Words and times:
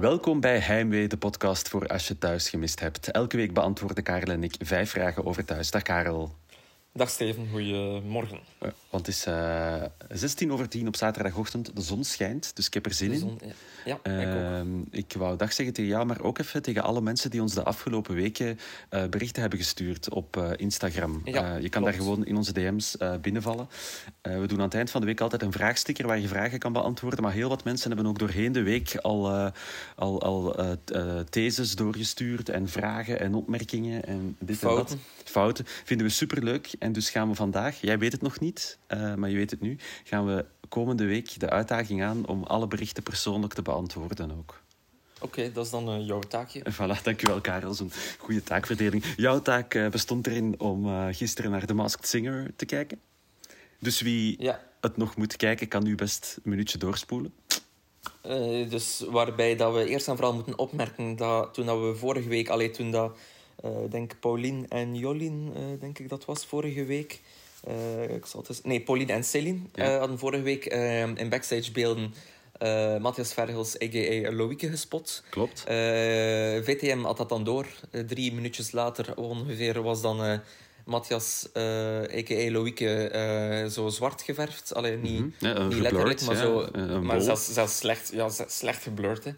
Welkom 0.00 0.40
bij 0.40 0.58
Heimwee, 0.58 1.08
de 1.08 1.16
podcast 1.16 1.68
voor 1.68 1.86
als 1.86 2.08
je 2.08 2.18
thuis 2.18 2.48
gemist 2.48 2.80
hebt. 2.80 3.10
Elke 3.10 3.36
week 3.36 3.54
beantwoorden 3.54 4.04
Karel 4.04 4.32
en 4.32 4.42
ik 4.42 4.54
vijf 4.58 4.90
vragen 4.90 5.26
over 5.26 5.44
thuis. 5.44 5.70
Dag 5.70 5.82
Karel. 5.82 6.34
Dag 6.92 7.10
Steven, 7.10 7.48
goedemorgen. 7.50 8.38
Uh, 8.62 8.70
want 8.90 9.06
het 9.06 9.14
is 9.14 9.26
uh, 9.26 9.82
16 10.08 10.52
over 10.52 10.68
10 10.68 10.86
op 10.86 10.96
zaterdagochtend. 10.96 11.76
De 11.76 11.82
zon 11.82 12.04
schijnt, 12.04 12.56
dus 12.56 12.66
ik 12.66 12.74
heb 12.74 12.86
er 12.86 12.94
zin 12.94 13.10
De 13.10 13.18
zon, 13.18 13.38
in. 13.40 13.52
ja, 13.84 13.98
ja 14.02 14.64
ik. 14.90 15.14
Uh, 15.14 15.20
wou 15.20 15.36
dag 15.36 15.52
zeggen 15.52 15.74
tegen 15.74 15.90
jou, 15.90 16.06
maar 16.06 16.20
ook 16.20 16.38
even 16.38 16.62
tegen 16.62 16.82
alle 16.82 17.00
mensen 17.00 17.30
die 17.30 17.42
ons 17.42 17.54
de 17.54 17.62
afgelopen 17.62 18.14
weken 18.14 18.58
uh, 18.90 19.04
berichten 19.06 19.40
hebben 19.40 19.58
gestuurd 19.58 20.08
op 20.08 20.54
Instagram. 20.56 21.20
Ja, 21.24 21.56
je 21.56 21.68
kan 21.68 21.82
klopt. 21.82 21.84
daar 21.84 21.94
gewoon 21.94 22.26
in 22.26 22.36
onze 22.36 22.52
DM's 22.52 22.96
binnenvallen. 23.20 23.68
we 24.22 24.46
doen 24.46 24.58
aan 24.58 24.64
het 24.64 24.74
eind 24.74 24.90
van 24.90 25.00
de 25.00 25.06
week 25.06 25.20
altijd 25.20 25.42
een 25.42 25.52
vraagsticker 25.52 26.06
waar 26.06 26.18
je 26.18 26.28
vragen 26.28 26.58
kan 26.58 26.72
beantwoorden. 26.72 27.22
Maar 27.22 27.32
heel 27.32 27.48
wat 27.48 27.64
mensen 27.64 27.88
hebben 27.88 28.06
ook 28.06 28.18
doorheen 28.18 28.52
de 28.52 28.62
week 28.62 28.96
al, 28.96 29.52
al, 29.96 30.22
al 30.22 30.56
theses 31.30 31.74
doorgestuurd 31.74 32.48
en 32.48 32.68
vragen 32.68 33.20
en 33.20 33.34
opmerkingen 33.34 34.04
en 34.04 34.36
dit 34.38 34.56
Fouten. 34.56 34.96
en 34.96 35.02
dat. 35.18 35.30
Fouten. 35.30 35.64
Vinden 35.84 36.06
we 36.06 36.12
superleuk. 36.12 36.70
En 36.80 36.92
dus 36.92 37.10
gaan 37.10 37.28
we 37.28 37.34
vandaag, 37.34 37.80
jij 37.80 37.98
weet 37.98 38.12
het 38.12 38.22
nog 38.22 38.40
niet, 38.40 38.78
uh, 38.88 39.14
maar 39.14 39.30
je 39.30 39.36
weet 39.36 39.50
het 39.50 39.60
nu, 39.60 39.76
gaan 40.04 40.26
we 40.26 40.44
komende 40.68 41.04
week 41.04 41.40
de 41.40 41.50
uitdaging 41.50 42.02
aan 42.02 42.26
om 42.26 42.42
alle 42.42 42.66
berichten 42.66 43.02
persoonlijk 43.02 43.54
te 43.54 43.62
beantwoorden 43.62 44.30
ook. 44.38 44.60
Oké, 45.14 45.24
okay, 45.24 45.52
dat 45.52 45.64
is 45.64 45.70
dan 45.70 46.00
uh, 46.00 46.06
jouw 46.06 46.18
taakje. 46.18 46.62
En 46.62 46.74
voilà, 46.74 47.02
dankjewel 47.02 47.40
Karel, 47.40 47.74
zo'n 47.74 47.90
goede 48.18 48.42
taakverdeling. 48.42 49.04
Jouw 49.16 49.42
taak 49.42 49.74
uh, 49.74 49.88
bestond 49.88 50.26
erin 50.26 50.60
om 50.60 51.12
gisteren 51.12 51.50
naar 51.50 51.66
The 51.66 51.74
Masked 51.74 52.08
Singer 52.08 52.50
te 52.56 52.64
kijken. 52.64 53.00
Dus 53.78 54.00
wie 54.00 54.42
ja. 54.42 54.60
het 54.80 54.96
nog 54.96 55.16
moet 55.16 55.36
kijken, 55.36 55.68
kan 55.68 55.82
nu 55.82 55.94
best 55.94 56.38
een 56.42 56.50
minuutje 56.50 56.78
doorspoelen. 56.78 57.34
Dus 58.68 59.04
waarbij 59.08 59.56
dat 59.56 59.74
we 59.74 59.86
eerst 59.86 60.08
en 60.08 60.16
vooral 60.16 60.34
moeten 60.34 60.58
opmerken 60.58 61.16
dat 61.16 61.54
toen 61.54 61.66
dat 61.66 61.80
we 61.80 61.94
vorige 61.94 62.28
week, 62.28 62.48
alleen 62.48 62.72
toen 62.72 62.90
dat, 62.90 63.16
denk 63.90 64.20
Paulien 64.20 64.66
en 64.68 64.94
Jolien, 64.94 65.52
uh, 65.56 65.80
denk 65.80 65.98
ik 65.98 66.08
dat 66.08 66.24
was 66.24 66.46
vorige 66.46 66.84
week. 66.84 67.20
Uh, 67.68 68.14
ik 68.14 68.26
zal 68.26 68.40
het 68.40 68.48
eens... 68.48 68.62
Nee, 68.62 68.80
Pauline 68.80 69.12
en 69.12 69.24
Céline 69.24 69.58
Ja. 69.74 69.98
hadden 69.98 70.18
vorige 70.18 70.42
week 70.42 70.64
in 71.14 71.28
backstage 71.28 71.72
beelden 71.72 72.14
Matthias 73.00 73.32
Verhels, 73.32 73.74
a.k.a. 73.82 74.32
Loïke, 74.32 74.68
gespot. 74.68 75.22
Klopt. 75.30 75.64
Eh, 75.64 75.76
VTM 76.62 76.98
had 77.02 77.16
dat 77.16 77.28
dan 77.28 77.44
door. 77.44 77.66
drie 78.06 78.32
minuutjes 78.32 78.72
later 78.72 79.16
ongeveer 79.16 79.82
was 79.82 80.02
dan 80.02 80.40
Matthias, 80.84 81.48
a.k.a. 81.56 82.50
Loïke, 82.50 83.66
zo 83.70 83.88
zwart 83.88 84.22
geverfd. 84.22 84.74
Allee, 84.74 84.96
niet, 84.96 85.20
Mm 85.20 85.34
-hmm. 85.38 85.48
ja, 85.48 85.62
niet 85.62 85.74
geblurred, 85.74 85.82
letterlijk, 85.82 86.20
maar, 86.20 86.36
ja, 86.36 86.88
zo, 86.92 87.00
maar 87.00 87.20
zelfs, 87.20 87.52
zelfs 87.52 87.76
slecht, 87.76 88.10
ja, 88.12 88.28
slecht 88.46 88.82
geblurred. 88.82 89.24
Hè. 89.24 89.32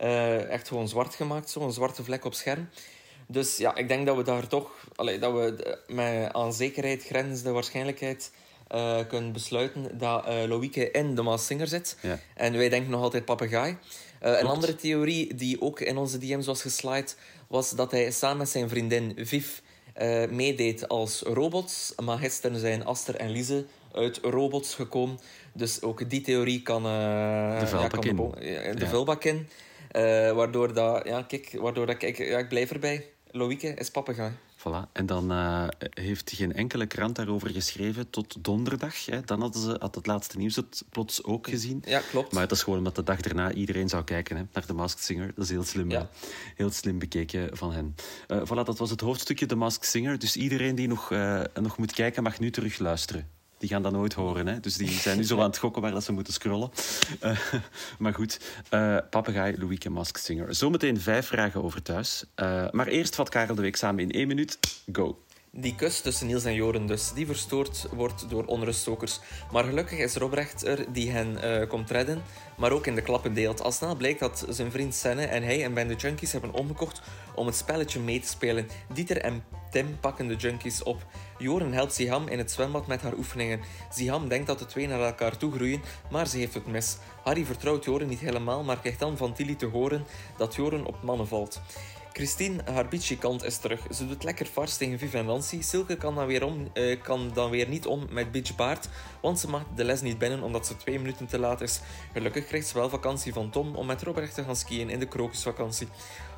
Uh, 0.00 0.48
echt 0.50 0.68
gewoon 0.68 0.88
zwart 0.88 1.14
gemaakt, 1.14 1.50
zo, 1.50 1.60
een 1.60 1.72
zwarte 1.72 2.04
vlek 2.04 2.24
op 2.24 2.34
scherm. 2.34 2.68
Dus 3.34 3.56
ja, 3.56 3.74
ik 3.74 3.88
denk 3.88 4.06
dat 4.06 4.16
we 4.16 4.22
daar 4.22 4.46
toch, 4.46 4.70
allee, 4.94 5.18
dat 5.18 5.32
we 5.32 5.76
met 5.86 6.32
aan 6.32 6.52
zekerheid 6.52 7.04
grenzende 7.04 7.50
waarschijnlijkheid 7.50 8.30
uh, 8.74 8.98
kunnen 9.08 9.32
besluiten 9.32 9.98
dat 9.98 10.28
uh, 10.28 10.44
Loïke 10.46 10.90
in 10.90 11.14
de 11.14 11.22
Maas 11.22 11.46
Singer 11.46 11.66
zit. 11.66 11.96
Ja. 12.00 12.18
En 12.34 12.52
wij 12.56 12.68
denken 12.68 12.90
nog 12.90 13.02
altijd 13.02 13.24
papegaai. 13.24 13.76
Uh, 14.22 14.38
een 14.38 14.46
andere 14.46 14.76
theorie 14.76 15.34
die 15.34 15.60
ook 15.60 15.80
in 15.80 15.96
onze 15.96 16.18
DM's 16.18 16.46
was 16.46 16.62
geslide, 16.62 17.10
was 17.48 17.70
dat 17.70 17.90
hij 17.90 18.10
samen 18.10 18.36
met 18.36 18.48
zijn 18.48 18.68
vriendin 18.68 19.12
Viv 19.16 19.46
uh, 20.02 20.28
meedeed 20.28 20.88
als 20.88 21.22
robots. 21.22 21.92
Maar 22.04 22.18
gisteren 22.18 22.58
zijn 22.58 22.84
Aster 22.84 23.16
en 23.16 23.30
Lise 23.30 23.64
uit 23.92 24.18
robots 24.22 24.74
gekomen. 24.74 25.18
Dus 25.52 25.82
ook 25.82 26.10
die 26.10 26.20
theorie 26.20 26.62
kan, 26.62 26.86
uh, 26.86 27.60
de 27.60 27.66
vuilbak 27.66 28.04
ja, 28.04 28.10
in. 28.10 28.16
de, 28.76 28.86
Ja. 28.86 29.30
in. 29.30 29.48
Waardoor 30.34 30.74
dat, 30.74 31.06
ja, 31.06 31.22
kijk, 31.22 31.56
waardoor 31.60 31.86
dat 31.86 32.02
ik, 32.02 32.18
ja, 32.18 32.38
ik 32.38 32.48
blijf 32.48 32.70
erbij. 32.70 33.13
Loïke 33.36 33.74
is 33.74 33.90
papegaai. 33.90 34.32
Voilà. 34.58 34.92
En 34.92 35.06
dan 35.06 35.32
uh, 35.32 35.66
heeft 35.80 36.30
geen 36.34 36.52
enkele 36.52 36.86
krant 36.86 37.16
daarover 37.16 37.50
geschreven 37.50 38.10
tot 38.10 38.44
donderdag. 38.44 39.04
Hè. 39.06 39.20
Dan 39.20 39.40
hadden 39.40 39.62
ze 39.62 39.76
had 39.78 39.94
het 39.94 40.06
laatste 40.06 40.38
nieuws 40.38 40.56
het 40.56 40.84
plots 40.90 41.24
ook 41.24 41.48
gezien. 41.48 41.82
Ja, 41.86 42.00
klopt. 42.10 42.32
Maar 42.32 42.42
het 42.42 42.50
is 42.50 42.62
gewoon 42.62 42.78
omdat 42.78 42.94
de 42.96 43.02
dag 43.02 43.20
daarna 43.20 43.52
iedereen 43.52 43.88
zou 43.88 44.04
kijken 44.04 44.36
hè, 44.36 44.42
naar 44.52 44.66
The 44.66 44.74
Masked 44.74 45.02
Singer. 45.04 45.32
Dat 45.34 45.44
is 45.44 45.50
heel 45.50 45.64
slim, 45.64 45.90
Ja. 45.90 45.98
hè. 46.00 46.06
heel 46.54 46.70
slim 46.70 46.98
bekeken 46.98 47.56
van 47.56 47.72
hen. 47.72 47.94
Uh, 48.28 48.42
voilà, 48.44 48.64
dat 48.64 48.78
was 48.78 48.90
het 48.90 49.00
hoofdstukje 49.00 49.46
The 49.46 49.54
Masked 49.56 49.86
Singer. 49.88 50.18
Dus 50.18 50.36
iedereen 50.36 50.74
die 50.74 50.88
nog, 50.88 51.10
uh, 51.10 51.42
nog 51.60 51.78
moet 51.78 51.92
kijken, 51.92 52.22
mag 52.22 52.38
nu 52.40 52.50
terug 52.50 52.78
luisteren. 52.78 53.28
Die 53.64 53.72
gaan 53.72 53.82
dat 53.82 53.92
nooit 53.92 54.14
horen. 54.14 54.46
Hè? 54.46 54.60
Dus 54.60 54.76
die 54.76 54.88
zijn 54.88 55.16
nu 55.16 55.24
zo 55.24 55.38
aan 55.40 55.46
het 55.46 55.58
gokken 55.58 55.82
waar 55.82 55.90
dat 55.90 56.04
ze 56.04 56.12
moeten 56.12 56.32
scrollen. 56.32 56.70
Uh, 57.22 57.38
maar 57.98 58.14
goed, 58.14 58.40
uh, 58.70 58.96
Papegaai, 59.10 59.58
Louieke, 59.58 59.90
Mask 59.90 60.16
Singer. 60.16 60.54
Zometeen 60.54 61.00
vijf 61.00 61.26
vragen 61.26 61.62
over 61.62 61.82
thuis. 61.82 62.24
Uh, 62.36 62.66
maar 62.70 62.86
eerst 62.86 63.14
vat 63.14 63.28
Karel 63.28 63.54
de 63.54 63.62
Week 63.62 63.76
samen 63.76 64.02
in 64.02 64.10
één 64.10 64.26
minuut. 64.26 64.58
Go. 64.92 65.18
Die 65.56 65.74
kus 65.74 66.00
tussen 66.00 66.26
Niels 66.26 66.44
en 66.44 66.54
Joren 66.54 66.86
dus, 66.86 67.12
die 67.12 67.26
verstoord 67.26 67.86
wordt 67.92 68.30
door 68.30 68.44
onruststokers. 68.44 69.20
Maar 69.52 69.64
gelukkig 69.64 69.98
is 69.98 70.14
Robrecht 70.14 70.66
er 70.66 70.92
die 70.92 71.10
hen 71.10 71.38
uh, 71.44 71.68
komt 71.68 71.90
redden, 71.90 72.22
maar 72.56 72.72
ook 72.72 72.86
in 72.86 72.94
de 72.94 73.02
klappen 73.02 73.34
deelt. 73.34 73.62
Al 73.62 73.72
snel 73.72 73.96
blijkt 73.96 74.20
dat 74.20 74.46
zijn 74.48 74.70
vriend 74.70 74.94
Senne 74.94 75.24
en 75.24 75.42
hij 75.42 75.64
en 75.64 75.74
Ben 75.74 75.88
de 75.88 75.94
Junkies 75.94 76.32
hebben 76.32 76.52
omgekocht 76.52 77.02
om 77.34 77.46
het 77.46 77.56
spelletje 77.56 78.00
mee 78.00 78.20
te 78.20 78.28
spelen. 78.28 78.68
Dieter 78.92 79.20
en 79.20 79.44
Tim 79.70 79.96
pakken 80.00 80.28
de 80.28 80.36
Junkies 80.36 80.82
op. 80.82 81.06
Joren 81.38 81.72
helpt 81.72 81.94
Siham 81.94 82.28
in 82.28 82.38
het 82.38 82.50
zwembad 82.50 82.86
met 82.86 83.02
haar 83.02 83.16
oefeningen. 83.16 83.60
Siham 83.90 84.28
denkt 84.28 84.46
dat 84.46 84.58
de 84.58 84.66
twee 84.66 84.86
naar 84.86 85.00
elkaar 85.00 85.36
toe 85.36 85.52
groeien, 85.52 85.82
maar 86.10 86.26
ze 86.26 86.38
heeft 86.38 86.54
het 86.54 86.66
mis. 86.66 86.96
Harry 87.24 87.44
vertrouwt 87.44 87.84
Joren 87.84 88.08
niet 88.08 88.20
helemaal, 88.20 88.64
maar 88.64 88.80
krijgt 88.80 88.98
dan 88.98 89.16
van 89.16 89.34
Tilly 89.34 89.54
te 89.54 89.66
horen 89.66 90.06
dat 90.36 90.54
Joren 90.54 90.86
op 90.86 91.02
mannen 91.02 91.28
valt. 91.28 91.60
Christine, 92.16 92.62
haar 92.64 92.88
bitchy-kant 92.88 93.44
is 93.44 93.56
terug. 93.56 93.80
Ze 93.90 94.06
doet 94.06 94.24
lekker 94.24 94.46
vars 94.46 94.76
tegen 94.76 94.98
Viv 94.98 95.14
en 95.14 95.26
Nancy. 95.26 95.62
Silke 95.62 95.96
kan 95.96 96.14
dan, 96.14 96.26
weer 96.26 96.44
om, 96.44 96.68
uh, 96.74 97.00
kan 97.02 97.30
dan 97.34 97.50
weer 97.50 97.68
niet 97.68 97.86
om 97.86 98.06
met 98.10 98.32
bitch 98.32 98.56
Baard, 98.56 98.88
want 99.20 99.40
ze 99.40 99.48
mag 99.48 99.62
de 99.74 99.84
les 99.84 100.00
niet 100.00 100.18
binnen 100.18 100.42
omdat 100.42 100.66
ze 100.66 100.76
twee 100.76 100.98
minuten 100.98 101.26
te 101.26 101.38
laat 101.38 101.60
is. 101.60 101.80
Gelukkig 102.12 102.46
krijgt 102.46 102.66
ze 102.66 102.74
wel 102.74 102.88
vakantie 102.88 103.32
van 103.32 103.50
Tom 103.50 103.74
om 103.74 103.86
met 103.86 104.02
Robert 104.02 104.34
te 104.34 104.44
gaan 104.44 104.56
skiën 104.56 104.90
in 104.90 104.98
de 104.98 105.06
krokusvakantie. 105.06 105.88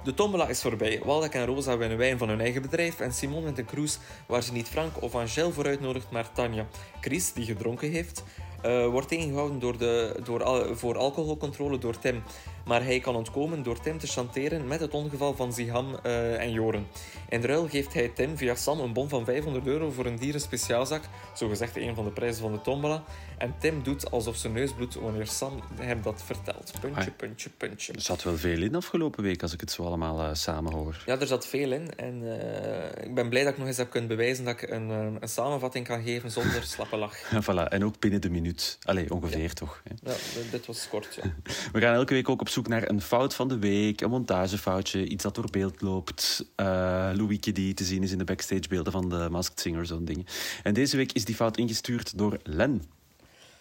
De 0.04 0.14
tombola 0.14 0.48
is 0.48 0.62
voorbij. 0.62 1.00
Waldek 1.04 1.34
en 1.34 1.47
Rosa 1.47 1.76
winnen 1.76 1.98
wijn 1.98 2.19
van 2.19 2.28
hun 2.28 2.41
eigen 2.41 2.62
bedrijf 2.62 3.00
en 3.00 3.12
Simon 3.12 3.44
wint 3.44 3.58
een 3.58 3.64
cruise 3.64 3.98
waar 4.26 4.43
ze 4.43 4.53
niet 4.53 4.69
Frank 4.69 5.03
of 5.03 5.14
Angel 5.14 5.53
voor 5.53 5.66
uitnodigt, 5.66 6.10
maar 6.10 6.32
Tanja. 6.32 6.66
Chris, 7.00 7.32
die 7.32 7.44
gedronken 7.44 7.91
heeft, 7.91 8.25
uh, 8.64 8.87
wordt 8.87 9.08
tegengehouden 9.08 9.58
door 9.58 9.78
de, 9.78 10.20
door 10.25 10.76
voor 10.76 10.97
alcoholcontrole 10.97 11.78
door 11.78 11.98
Tim. 11.98 12.22
Maar 12.66 12.84
hij 12.84 13.00
kan 13.00 13.16
ontkomen 13.16 13.62
door 13.62 13.81
Tim 13.81 13.99
te 13.99 14.06
chanteren 14.06 14.66
met 14.66 14.81
het 14.81 14.94
ongeval 14.94 15.34
van 15.34 15.53
Ziham 15.53 15.97
uh, 16.06 16.43
en 16.43 16.50
Joren. 16.50 16.87
In 17.28 17.43
ruil 17.43 17.69
geeft 17.69 17.94
hij 17.94 18.09
Tim 18.09 18.37
via 18.37 18.54
Sam 18.54 18.81
een 18.81 18.93
bon 18.93 19.09
van 19.09 19.25
500 19.25 19.66
euro 19.66 19.91
voor 19.91 20.06
een 20.06 20.16
dierenspeciaalzak, 20.16 21.03
zogezegd 21.34 21.76
een 21.76 21.94
van 21.94 22.05
de 22.05 22.10
prijzen 22.10 22.43
van 22.43 22.53
de 22.53 22.60
tombola. 22.60 23.05
En 23.38 23.55
Tim 23.59 23.82
doet 23.82 24.10
alsof 24.10 24.37
zijn 24.37 24.53
neus 24.53 24.72
bloedt 24.72 24.94
wanneer 24.94 25.26
Sam 25.26 25.62
hem 25.75 26.03
dat 26.03 26.22
vertelt. 26.25 26.72
Puntje, 26.81 27.10
puntje, 27.10 27.50
puntje. 27.56 27.93
Er 27.93 28.00
zat 28.00 28.22
wel 28.22 28.37
veel 28.37 28.62
in 28.62 28.75
afgelopen 28.75 29.22
week, 29.22 29.43
als 29.43 29.53
ik 29.53 29.60
het 29.60 29.71
zo 29.71 29.82
allemaal 29.82 30.21
uh, 30.21 30.28
samen 30.32 30.72
hoor. 30.72 31.03
Ja, 31.06 31.21
er 31.21 31.26
zat 31.26 31.47
veel 31.47 31.72
in. 31.72 31.97
En 31.97 32.22
uh, 32.22 33.05
ik 33.05 33.15
ben 33.15 33.28
blij 33.28 33.43
dat 33.43 33.53
ik 33.53 33.59
nog 33.59 33.66
eens 33.66 33.76
heb 33.76 33.91
kunnen 33.91 34.09
bewijzen 34.09 34.44
dat 34.44 34.62
ik 34.62 34.71
een, 34.71 34.88
een 34.88 35.28
samenvatting 35.28 35.87
kan 35.87 36.03
geven 36.03 36.31
zonder 36.31 36.62
slappe 36.75 36.97
lach. 36.97 37.16
voilà. 37.43 37.69
En 37.69 37.84
ook 37.84 37.99
binnen 38.00 38.21
de 38.21 38.31
minuut. 38.31 38.78
Allee, 38.82 39.10
ongeveer 39.10 39.41
ja. 39.41 39.49
toch? 39.49 39.82
Hè? 39.84 40.10
Ja, 40.10 40.16
dit 40.50 40.66
was 40.66 40.88
kort, 40.88 41.19
ja. 41.22 41.22
We 41.72 41.81
gaan 41.81 41.94
elke 41.94 42.15
week 42.15 42.28
ook 42.28 42.41
op 42.41 42.49
zoek 42.56 42.69
naar 42.69 42.89
een 42.89 43.03
fout 43.03 43.34
van 43.34 43.49
de 43.49 43.59
week, 43.59 44.00
een 44.00 44.11
montagefoutje, 44.11 45.09
iets 45.09 45.22
dat 45.22 45.35
door 45.35 45.50
beeld 45.50 45.81
loopt. 45.81 46.44
Uh, 46.56 46.67
Louieke 47.14 47.53
die 47.53 47.75
te 47.75 47.85
zien 47.85 48.03
is 48.03 48.12
in 48.12 48.19
de 48.19 48.25
backstagebeelden 48.25 48.93
van 48.93 49.08
de 49.08 49.29
Masked 49.31 49.61
Singer, 49.61 49.87
zo'n 49.87 50.05
ding. 50.05 50.26
En 50.62 50.75
deze 50.75 50.97
week 50.97 51.12
is 51.12 51.25
die 51.25 51.35
fout 51.35 51.56
ingestuurd 51.56 52.19
door 52.19 52.38
Len. 52.43 52.82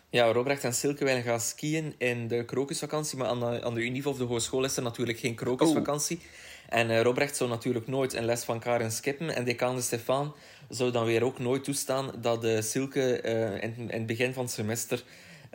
Ja, 0.09 0.31
Robrecht 0.31 0.63
en 0.63 0.74
Silke 0.74 1.03
willen 1.06 1.24
gaan 1.24 1.39
skiën 1.39 1.94
in 1.97 2.27
de 2.27 2.45
krokusvakantie, 2.45 3.18
maar 3.18 3.27
aan 3.27 3.39
de, 3.39 3.63
aan 3.63 3.74
de 3.74 4.01
of 4.03 4.18
de 4.18 4.24
hogeschool 4.24 4.63
is 4.63 4.77
er 4.77 4.83
natuurlijk 4.83 5.19
geen 5.19 5.36
krokusvakantie. 5.36 6.18
Oh. 6.18 6.24
En 6.69 6.89
uh, 6.89 7.01
Robrecht 7.01 7.36
zou 7.36 7.50
natuurlijk 7.50 7.88
nooit 7.88 8.13
een 8.13 8.25
les 8.25 8.44
van 8.44 8.59
Karen 8.59 8.91
skippen. 8.91 9.36
En 9.36 9.44
decaan 9.44 9.75
de 9.75 9.81
Stefan 9.81 10.33
zou 10.69 10.91
dan 10.91 11.06
weer 11.06 11.24
ook 11.24 11.39
nooit 11.39 11.63
toestaan 11.63 12.12
dat 12.21 12.41
de 12.41 12.62
Silke 12.62 13.21
uh, 13.24 13.63
in, 13.63 13.75
in, 13.77 13.89
het 13.89 14.06
begin 14.06 14.33
van 14.33 14.44
het 14.44 14.53
semester 14.53 15.03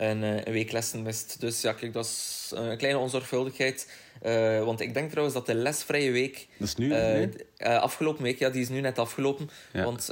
een, 0.01 0.23
uh, 0.23 0.45
een 0.45 0.53
week 0.53 0.73
lessen 0.73 1.03
mist. 1.03 1.41
Dus 1.41 1.61
ja, 1.61 1.73
kijk, 1.73 1.93
dat 1.93 2.05
is 2.05 2.53
een 2.55 2.77
kleine 2.77 2.99
onzorgvuldigheid. 2.99 3.89
Uh, 4.27 4.65
want 4.65 4.81
ik 4.81 4.95
denk 4.95 5.09
trouwens 5.09 5.37
dat 5.37 5.47
de 5.47 5.55
lesvrije 5.55 6.11
week... 6.11 6.49
Dat 6.57 6.69
is 6.69 6.75
nu? 6.75 6.87
Uh, 6.87 6.93
nee? 6.93 7.31
afgelopen 7.59 8.23
week, 8.23 8.39
ja, 8.39 8.51
die 8.51 8.63
is 8.63 8.69
nu 8.69 8.81
net 8.81 8.99
afgelopen. 8.99 9.51
Ja. 9.73 9.85
Want 9.85 10.11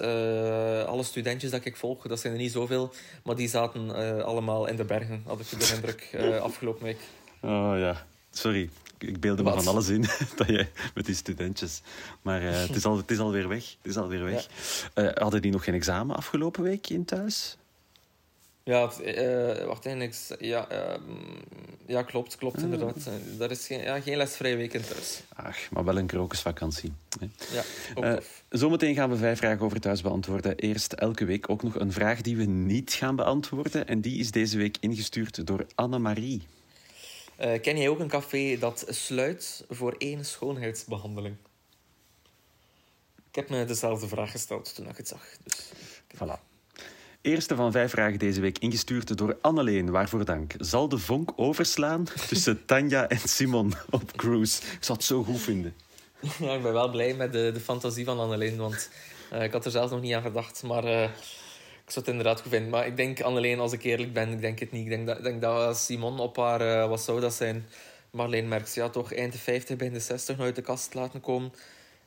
alle 0.87 1.03
studentjes 1.03 1.51
dat 1.51 1.65
ik 1.65 1.77
volg, 1.77 2.07
dat 2.07 2.21
zijn 2.21 2.33
er 2.33 2.39
niet 2.39 2.53
zoveel. 2.53 2.93
Maar 3.25 3.37
die 3.37 3.49
zaten 3.49 4.25
allemaal 4.25 4.67
in 4.67 4.77
de 4.77 4.85
bergen, 4.85 5.23
had 5.27 5.41
ik 5.41 5.49
de 5.49 5.73
indruk, 5.75 6.17
afgelopen 6.41 6.85
week. 6.85 6.99
Oh 7.41 7.75
ja, 7.77 8.07
sorry. 8.31 8.71
Ik 8.99 9.21
beelde 9.21 9.43
me 9.43 9.51
Wat? 9.51 9.65
van 9.65 9.73
alles 9.73 9.89
in 9.89 10.01
dat 10.37 10.47
jij 10.47 10.71
met 10.95 11.07
die 11.07 11.15
studentjes. 11.15 11.81
Maar 12.23 12.43
het, 12.43 12.77
is 12.77 12.85
al, 12.85 12.97
het 12.97 13.11
is 13.11 13.19
alweer 13.19 13.49
weg. 13.49 13.77
Het 13.83 13.91
is 13.91 13.97
alweer 13.97 14.25
weg. 14.25 14.49
Ja. 14.95 15.13
hadden 15.15 15.43
die 15.43 15.53
nog 15.53 15.65
geen 15.65 15.75
examen 15.75 16.17
afgelopen 16.17 16.63
week 16.63 16.89
in 16.89 17.05
thuis? 17.05 17.58
Ja, 18.69 18.91
eh, 18.93 19.65
wacht 19.67 19.85
even. 19.87 20.03
ik 20.03 20.15
Ja, 20.39 20.69
ehm, 20.69 21.03
ja 21.87 22.03
klopt, 22.03 22.37
klopt 22.37 22.61
inderdaad. 22.63 23.07
Eh, 23.07 23.41
Er 23.41 23.51
is 23.51 23.67
geen, 23.67 23.81
ja, 23.81 24.01
geen 24.01 24.17
lesvrij 24.17 24.57
weekend 24.57 24.89
thuis. 24.89 25.21
Ach, 25.35 25.71
maar 25.71 25.85
wel 25.85 25.99
een 25.99 26.07
krokusvakantie. 26.07 26.93
hè. 27.19 27.27
Ja, 27.53 27.63
ook 27.95 28.05
Eh. 28.05 28.17
Zometeen 28.49 28.95
gaan 28.95 29.11
we 29.11 29.17
vijf 29.17 29.39
vragen 29.39 29.61
over 29.65 29.81
thuis 29.81 30.03
beantwoorden. 30.03 30.57
Eerst 30.57 30.93
elke 30.93 31.25
week 31.25 31.51
ook 31.51 31.63
nog 31.63 31.75
een 31.75 31.93
vraag 31.93 32.21
die 32.21 32.37
we 32.37 32.45
niet 32.45 32.93
gaan 32.93 33.17
beantwoorden. 33.17 33.87
En 33.87 34.01
die 34.01 34.19
is 34.19 34.31
deze 34.31 34.57
week 34.57 34.77
ingestuurd 34.81 35.47
door 35.47 35.67
Annemarie. 35.75 36.43
Eh, 37.37 37.61
ken 37.61 37.79
jij 37.79 37.89
ook 37.89 37.99
een 37.99 38.09
café 38.09 38.59
dat 38.59 38.85
sluit 38.89 39.65
voor 39.69 39.95
één 39.99 40.25
schoonheidsbehandeling? 40.25 41.37
Ik 43.29 43.35
heb 43.35 43.49
me 43.49 43.65
dezelfde 43.65 44.09
vraag 44.09 44.31
gesteld 44.31 44.75
toen 44.75 44.89
ik 44.89 44.97
het 44.97 45.09
zag. 45.09 45.25
Dus. 45.45 45.71
Voilà. 46.15 46.48
Eerste 47.21 47.57
van 47.57 47.73
vijf 47.73 47.91
vragen 47.91 48.19
deze 48.19 48.41
week 48.41 48.59
ingestuurd 48.59 49.17
door 49.19 49.39
Anneleen. 49.41 49.91
Waarvoor 49.91 50.25
dank. 50.25 50.55
Zal 50.59 50.89
de 50.89 50.99
vonk 50.99 51.33
overslaan 51.37 52.05
tussen 52.29 52.65
Tanja 52.67 53.09
en 53.09 53.19
Simon 53.19 53.73
op 53.91 54.17
cruise? 54.17 54.63
Ik 54.63 54.85
zou 54.85 54.99
het 54.99 55.07
zo 55.07 55.23
goed 55.25 55.41
vinden. 55.41 55.75
Ja, 56.39 56.55
ik 56.55 56.63
ben 56.63 56.73
wel 56.73 56.91
blij 56.91 57.15
met 57.15 57.33
de, 57.33 57.51
de 57.55 57.61
fantasie 57.61 58.05
van 58.05 58.19
Anneleen, 58.19 58.57
want 58.57 58.91
eh, 59.31 59.43
ik 59.43 59.53
had 59.53 59.65
er 59.65 59.71
zelf 59.71 59.91
nog 59.91 60.01
niet 60.01 60.15
aan 60.15 60.23
gedacht. 60.23 60.63
Maar 60.63 60.85
eh, 60.85 61.03
ik 61.89 61.95
zou 61.95 62.07
het 62.07 62.09
inderdaad 62.09 62.41
goed 62.41 62.51
vinden. 62.51 62.71
Maar 62.71 62.87
ik 62.87 62.97
denk, 62.97 63.21
Anneleen, 63.21 63.61
als 63.61 63.73
ik 63.73 63.83
eerlijk 63.83 64.13
ben, 64.13 64.33
ik 64.33 64.41
denk 64.41 64.59
het 64.59 64.73
niet. 64.73 64.83
Ik 64.83 64.89
denk 64.89 65.07
dat, 65.07 65.23
denk 65.23 65.41
dat 65.41 65.79
Simon 65.79 66.19
op 66.19 66.37
haar, 66.37 66.61
eh, 66.61 66.89
wat 66.89 67.01
zou 67.01 67.21
dat 67.21 67.35
zijn? 67.35 67.67
Marleen 68.11 68.49
Merks, 68.49 68.75
ja, 68.75 68.89
toch 68.89 69.13
eind 69.13 69.33
de 69.33 69.39
50, 69.39 69.77
begin 69.77 69.93
de 69.93 70.01
60 70.01 70.37
nog 70.37 70.47
uit 70.47 70.57
de 70.57 70.63
kast 70.63 70.95
laten 70.95 71.21
komen. 71.21 71.53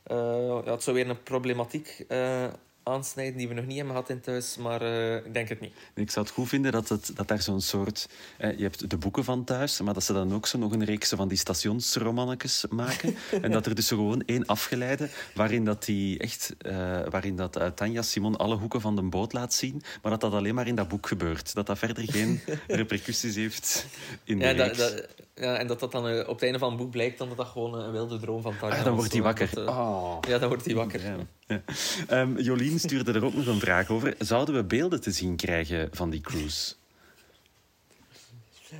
Eh, 0.02 0.16
ja, 0.64 0.72
het 0.72 0.82
zou 0.82 0.96
weer 0.96 1.08
een 1.08 1.22
problematiek 1.22 2.04
eh, 2.08 2.44
aansnijden 2.82 3.36
die 3.38 3.48
we 3.48 3.54
nog 3.54 3.66
niet 3.66 3.76
hebben 3.76 3.94
gehad 3.94 4.10
in 4.10 4.20
thuis, 4.20 4.56
maar 4.56 4.82
eh, 4.82 5.16
ik 5.16 5.34
denk 5.34 5.48
het 5.48 5.60
niet. 5.60 5.74
Ik 5.94 6.10
zou 6.10 6.26
het 6.26 6.34
goed 6.34 6.48
vinden 6.48 6.72
dat, 6.72 6.88
het, 6.88 7.10
dat 7.14 7.28
daar 7.28 7.42
zo'n 7.42 7.60
soort... 7.60 8.08
Eh, 8.38 8.56
je 8.56 8.62
hebt 8.62 8.90
de 8.90 8.96
boeken 8.96 9.24
van 9.24 9.44
thuis, 9.44 9.80
maar 9.80 9.94
dat 9.94 10.04
ze 10.04 10.12
dan 10.12 10.34
ook 10.34 10.46
zo 10.46 10.58
nog 10.58 10.72
een 10.72 10.84
reeks 10.84 11.08
van 11.08 11.28
die 11.28 11.38
stationsromannetjes 11.38 12.64
maken. 12.70 13.14
en 13.42 13.50
dat 13.50 13.66
er 13.66 13.74
dus 13.74 13.86
zo 13.86 13.96
gewoon 13.96 14.22
één 14.26 14.46
afgeleide, 14.46 15.08
waarin 15.34 15.64
dat 15.64 15.84
die 15.84 16.18
echt... 16.18 16.54
eh, 16.58 17.00
waarin 17.10 17.36
dat 17.36 17.56
eh, 17.56 17.66
Tanja 17.66 18.02
Simon 18.02 18.36
alle 18.36 18.56
hoeken 18.56 18.80
van 18.80 18.96
de 18.96 19.02
boot 19.02 19.32
laat 19.32 19.54
zien, 19.54 19.82
maar 20.02 20.10
dat 20.10 20.20
dat 20.20 20.32
alleen 20.32 20.54
maar 20.54 20.66
in 20.66 20.74
dat 20.74 20.88
boek 20.88 21.06
gebeurt. 21.06 21.54
Dat 21.54 21.66
dat 21.66 21.78
verder 21.78 22.04
geen 22.12 22.40
repercussies 22.66 23.34
heeft 23.34 23.86
in 24.24 24.38
de 24.38 24.44
Ja, 24.44 24.54
dat, 24.54 24.76
dat, 24.76 25.06
ja, 25.34 25.56
en 25.56 25.66
dat 25.66 25.80
dat 25.80 25.92
dan 25.92 26.08
eh, 26.08 26.28
op 26.28 26.34
het 26.34 26.42
einde 26.42 26.58
van 26.58 26.68
het 26.68 26.78
boek 26.78 26.90
blijkt 26.90 27.18
dan 27.18 27.28
dat 27.28 27.36
dat 27.36 27.46
gewoon 27.46 27.74
een 27.74 27.92
wilde 27.92 28.18
droom 28.18 28.42
van 28.42 28.54
Tanja 28.60 28.76
Ah, 28.76 28.84
dan 28.84 28.94
wordt 28.94 29.10
hij 29.12 29.20
zo. 29.20 29.26
wakker. 29.26 29.50
Dat, 29.54 29.66
eh, 29.68 29.78
Oh. 29.78 30.18
Ja, 30.28 30.38
dan 30.38 30.48
wordt 30.48 30.64
hij 30.64 30.74
wakker. 30.74 31.00
Ja. 31.46 31.62
Ehm, 32.08 32.36
Jolien 32.38 32.78
stuurde 32.78 33.12
er 33.12 33.24
ook 33.24 33.34
nog 33.34 33.46
een 33.46 33.60
vraag 33.60 33.90
over. 33.90 34.14
Zouden 34.18 34.54
we 34.54 34.64
beelden 34.64 35.00
te 35.00 35.10
zien 35.10 35.36
krijgen 35.36 35.88
van 35.92 36.10
die 36.10 36.20
cruise? 36.20 36.74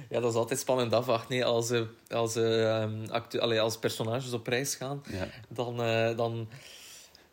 Ja, 0.08 0.20
dat 0.20 0.30
is 0.30 0.36
altijd 0.36 0.60
spannend 0.60 0.92
afwachten. 0.92 1.30
Nee, 1.34 1.44
als, 1.44 1.72
als, 2.10 2.36
ehm, 2.36 2.92
actu- 3.10 3.38
allee, 3.38 3.60
als 3.60 3.78
personages 3.78 4.32
op 4.32 4.46
reis 4.46 4.74
gaan, 4.74 5.02
Ja. 5.10 5.26
dan... 5.48 5.82
eh, 5.82 6.16
dan 6.16 6.48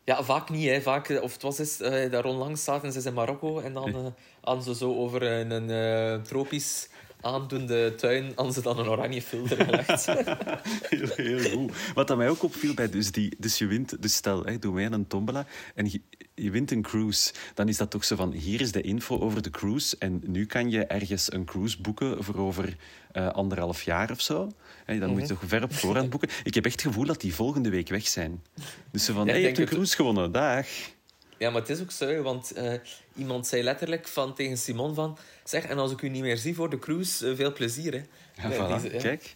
ja, 0.04 0.24
vaak 0.24 0.50
niet. 0.50 0.70
Hè. 0.70 0.82
Vaak, 0.82 1.10
eh, 1.10 1.22
of 1.22 1.34
het 1.34 1.42
was 1.42 1.60
eens 1.60 1.80
eh, 1.80 2.12
daar 2.12 2.26
onlangs 2.26 2.64
zaten 2.64 2.92
ze 2.92 3.08
in 3.08 3.14
Marokko 3.14 3.60
en 3.60 3.74
dan 3.74 3.88
eh, 3.96 4.06
hadden 4.42 4.64
ze 4.64 4.76
zo 4.76 4.96
over 4.96 5.24
een, 5.24 5.52
een 5.52 5.70
eh, 5.70 6.22
tropisch 6.22 6.90
aandoende 7.22 7.96
tuin 7.96 8.32
hadden 8.36 8.54
ze 8.54 8.62
dan 8.62 8.80
een 8.80 8.88
oranje 8.88 9.22
filter 9.22 9.66
gelegd. 9.66 10.06
Heel, 10.90 11.08
heel 11.16 11.50
goed. 11.58 11.72
Wat 11.94 12.08
dat 12.08 12.18
mij 12.18 12.30
ook 12.30 12.44
opviel 12.44 12.74
bij 12.74 12.90
dus 12.90 13.12
die... 13.12 13.36
Dus 13.38 13.58
je 13.58 13.66
wint... 13.68 14.02
Dus 14.02 14.14
stel, 14.16 14.44
hè, 14.46 14.60
doe 14.60 14.74
mij 14.74 14.86
een 14.86 15.08
tombola 15.08 15.46
en 15.76 15.92
je, 15.92 16.02
je 16.36 16.52
wint 16.52 16.72
een 16.72 16.82
cruise. 16.82 17.34
Dan 17.54 17.68
is 17.68 17.78
dat 17.78 17.92
toch 17.92 18.04
zo 18.06 18.16
van, 18.16 18.32
hier 18.32 18.62
is 18.62 18.72
de 18.72 18.82
info 18.82 19.20
over 19.20 19.42
de 19.42 19.50
cruise 19.50 19.96
en 20.00 20.22
nu 20.26 20.46
kan 20.46 20.70
je 20.70 20.86
ergens 20.86 21.34
een 21.34 21.46
cruise 21.46 21.82
boeken 21.82 22.24
voor 22.24 22.36
over 22.38 22.76
eh, 23.12 23.28
anderhalf 23.28 23.82
jaar 23.82 24.12
of 24.12 24.22
zo. 24.22 24.52
Hè, 24.86 25.00
dan 25.00 25.10
moet 25.10 25.22
je 25.22 25.28
toch 25.28 25.44
ver 25.46 25.64
op 25.64 25.74
voorhand 25.74 26.10
boeken. 26.10 26.30
Ik 26.44 26.54
heb 26.54 26.66
echt 26.66 26.74
het 26.82 26.88
gevoel 26.92 27.06
dat 27.06 27.22
die 27.22 27.34
volgende 27.36 27.70
week 27.70 27.90
weg 27.90 28.08
zijn. 28.08 28.44
Dus 28.92 29.06
zo 29.06 29.14
van, 29.14 29.26
Ja, 29.26 29.32
hey, 29.32 29.42
ik 29.42 29.42
je 29.42 29.46
hebt 29.48 29.58
een 29.58 29.64
het- 29.64 29.74
cruise 29.74 29.96
gewonnen, 29.96 30.32
dag. 30.32 30.68
Ja, 31.38 31.50
maar 31.50 31.62
het 31.62 31.70
is 31.70 31.82
ook 31.82 31.92
zo, 31.92 32.22
want 32.22 32.52
eh, 32.52 32.74
iemand 33.16 33.48
zei 33.48 33.64
letterlijk 33.64 34.08
van, 34.08 34.34
tegen 34.36 34.58
Simon 34.58 34.96
van... 34.96 35.18
Zeg, 35.50 35.64
en 35.66 35.78
als 35.78 35.92
ik 35.92 36.02
u 36.02 36.10
niet 36.10 36.22
meer 36.22 36.38
zie 36.38 36.56
voor 36.56 36.70
de 36.70 36.80
cruise, 36.80 37.30
eh, 37.30 37.36
veel 37.36 37.54
plezier, 37.54 37.92
hè. 37.94 38.02
Ja, 38.50 38.54
Ja, 38.56 38.80
voilà. 38.80 38.82
die- 38.82 38.92
ja. 38.94 39.00
Kijk. 39.02 39.36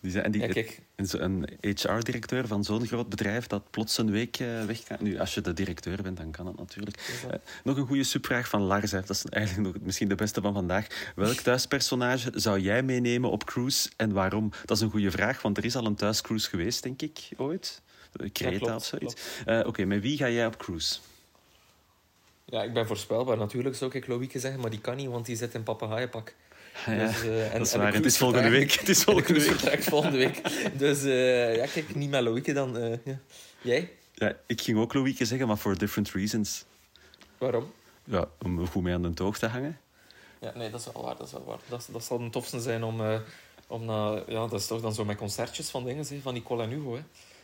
Die 0.00 0.10
zijn, 0.10 0.24
en 0.24 0.30
die, 0.30 0.48
kijk. 0.48 0.80
een 0.96 1.48
HR-directeur 1.60 2.46
van 2.46 2.64
zo'n 2.64 2.86
groot 2.86 3.08
bedrijf 3.08 3.46
dat 3.46 3.70
plots 3.70 3.98
een 3.98 4.10
week 4.10 4.36
eh, 4.38 4.64
weg 4.64 4.82
kan. 4.82 4.96
Nu, 5.00 5.18
als 5.18 5.34
je 5.34 5.40
de 5.40 5.52
directeur 5.52 6.02
bent, 6.02 6.16
dan 6.16 6.30
kan 6.30 6.46
het 6.46 6.56
natuurlijk. 6.56 6.96
Eh, 7.30 7.34
nog 7.64 7.76
een 7.76 7.86
goede 7.86 8.02
subvraag 8.04 8.48
van 8.48 8.60
Lars. 8.62 8.90
hè. 8.90 9.00
Dat 9.00 9.10
is 9.10 9.24
eigenlijk 9.24 9.74
nog 9.74 9.82
misschien 9.84 10.08
de 10.08 10.14
beste 10.14 10.40
van 10.40 10.52
vandaag. 10.54 10.86
Welk 11.16 11.36
thuispersonage 11.36 12.30
zou 12.34 12.60
jij 12.60 12.82
meenemen 12.82 13.30
op 13.30 13.44
cruise 13.44 13.90
en 13.96 14.12
waarom? 14.12 14.50
Dat 14.64 14.76
is 14.76 14.82
een 14.82 14.90
goede 14.90 15.10
vraag, 15.10 15.42
want 15.42 15.56
er 15.56 15.64
is 15.64 15.76
al 15.76 15.86
een 15.86 15.94
thuiscruise 15.94 16.48
geweest, 16.48 16.82
denk 16.82 17.02
ik, 17.02 17.28
ooit. 17.36 17.82
Creta 18.32 18.74
of 18.74 18.84
zoiets. 18.84 19.14
Oké, 19.64 19.84
met 19.84 20.00
wie 20.00 20.16
ga 20.16 20.28
jij 20.30 20.46
op 20.46 20.56
cruise? 20.58 20.98
Ja, 22.50 22.62
ik 22.62 22.72
ben 22.72 22.86
voorspelbaar. 22.86 23.36
Natuurlijk 23.36 23.76
zou 23.76 23.90
ik 23.94 24.06
Loïke 24.06 24.38
zeggen, 24.38 24.60
maar 24.60 24.70
die 24.70 24.80
kan 24.80 24.96
niet, 24.96 25.08
want 25.08 25.26
die 25.26 25.36
zit 25.36 25.54
in 25.54 25.62
papegaaienpak. 25.62 26.34
Ja, 26.86 27.06
Dus, 27.06 27.22
eh, 27.22 27.52
en- 27.52 27.58
dat 27.58 27.66
is 27.66 27.72
en 27.72 27.78
de 27.78 27.84
waar. 27.84 27.94
Het 27.94 28.04
is 28.04 28.16
volgende 28.18 28.48
week. 28.48 28.72
Het 28.72 28.88
is 28.88 28.98
De 28.98 29.04
volgende 29.04 29.40
week. 29.60 29.82
volgende 29.82 30.18
week. 30.18 30.40
Dus 30.78 31.02
eh, 31.02 31.56
ja, 31.56 31.66
kijk, 31.66 31.94
niet 31.94 32.10
met 32.10 32.22
Loïke 32.22 32.52
dan. 32.52 32.76
eh, 32.78 32.98
ja. 33.04 33.18
Jij? 33.60 33.90
Ja, 34.14 34.36
ik 34.46 34.60
ging 34.60 34.78
ook 34.78 34.94
Louieke 34.94 35.24
zeggen, 35.24 35.46
maar 35.46 35.56
for 35.56 35.78
different 35.78 36.10
reasons. 36.10 36.64
Waarom? 37.38 37.72
Ja, 38.04 38.28
om 38.42 38.66
goed 38.66 38.82
mee 38.82 38.94
aan 38.94 39.02
de 39.02 39.14
toog 39.14 39.38
te 39.38 39.46
hangen. 39.46 39.78
Ja, 40.40 40.52
nee, 40.54 40.70
dat 40.70 40.80
is 40.80 40.86
wel 40.92 41.02
waar. 41.04 41.16
Dat, 41.16 41.26
is 41.26 41.32
wel 41.32 41.44
waar. 41.44 41.58
dat, 41.68 41.88
dat 41.92 42.04
zal 42.04 42.20
het 42.22 42.32
tofste 42.32 42.60
zijn 42.60 42.84
om... 42.84 43.00
om 43.66 43.84
na, 43.84 44.22
ja, 44.26 44.46
dat 44.46 44.60
is 44.60 44.66
toch 44.66 44.80
dan 44.80 44.94
zo 44.94 45.04
met 45.04 45.16
concertjes 45.16 45.68
van 45.70 45.84
dingen, 45.84 46.22
van 46.22 46.34
Nicola 46.34 46.62
en 46.64 46.70
Hugo. 46.70 46.94
Hè. 46.94 47.00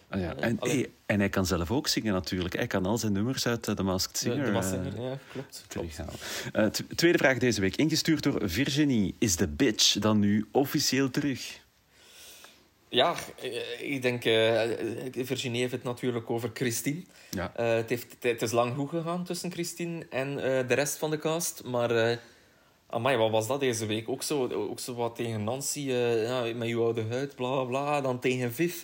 Ah, 0.08 0.20
ja. 0.20 0.34
En, 0.36 0.56
hey, 0.60 0.90
en 1.06 1.18
hij 1.18 1.28
kan 1.28 1.46
zelf 1.46 1.70
ook 1.70 1.88
zingen 1.88 2.12
natuurlijk. 2.12 2.56
Hij 2.56 2.66
kan 2.66 2.86
al 2.86 2.98
zijn 2.98 3.12
nummers 3.12 3.46
uit 3.46 3.68
eh, 3.68 3.74
The 3.74 3.82
Masked 3.82 4.12
De, 4.12 4.18
Singer 4.18 4.38
de 4.38 4.44
eh, 4.46 4.52
Massenger, 4.52 5.00
ja, 5.00 5.18
klopt. 5.32 5.64
klopt. 5.68 6.00
Eh, 6.52 6.66
tweede 6.96 7.18
vraag 7.18 7.38
deze 7.38 7.60
week, 7.60 7.76
ingestuurd 7.76 8.22
door 8.22 8.40
Virginie. 8.50 9.14
Is 9.18 9.36
de 9.36 9.48
bitch 9.48 9.92
dan 9.98 10.18
nu 10.18 10.46
officieel 10.52 11.10
terug? 11.10 11.62
Ja, 12.88 13.14
eh, 13.40 13.92
ik 13.92 14.02
denk... 14.02 14.24
eh, 14.24 14.60
Virginie 15.12 15.60
heeft 15.60 15.72
het 15.72 15.82
natuurlijk 15.84 16.30
over 16.30 16.50
Christine. 16.54 17.02
Ja. 17.30 17.52
Eh, 17.56 17.74
het, 17.74 17.88
heeft, 17.90 18.16
het 18.20 18.42
is 18.42 18.50
lang 18.52 18.74
goed 18.74 18.88
gegaan 18.88 19.24
tussen 19.24 19.52
Christine 19.52 20.06
en 20.10 20.28
eh, 20.38 20.68
de 20.68 20.74
rest 20.74 20.96
van 20.96 21.10
de 21.10 21.18
cast. 21.18 21.64
Maar 21.64 21.90
eh 21.90 22.16
amai, 22.86 23.16
wat 23.16 23.30
was 23.30 23.46
dat 23.46 23.60
deze 23.60 23.86
week? 23.86 24.08
Ook 24.08 24.22
zo, 24.22 24.48
ook 24.52 24.80
zo 24.80 24.94
wat 24.94 25.16
tegen 25.16 25.44
Nancy, 25.44 25.90
eh, 25.90 26.22
ja, 26.24 26.54
met 26.54 26.68
je 26.68 26.76
oude 26.76 27.04
huid, 27.10 27.34
bla 27.34 27.50
bla 27.50 27.64
bla. 27.64 28.00
Dan 28.00 28.18
tegen 28.20 28.52
Viv. 28.54 28.82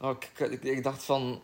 Ah, 0.00 0.16
ik, 0.36 0.50
ik, 0.50 0.62
ik 0.62 0.82
dacht 0.82 1.04
van... 1.04 1.42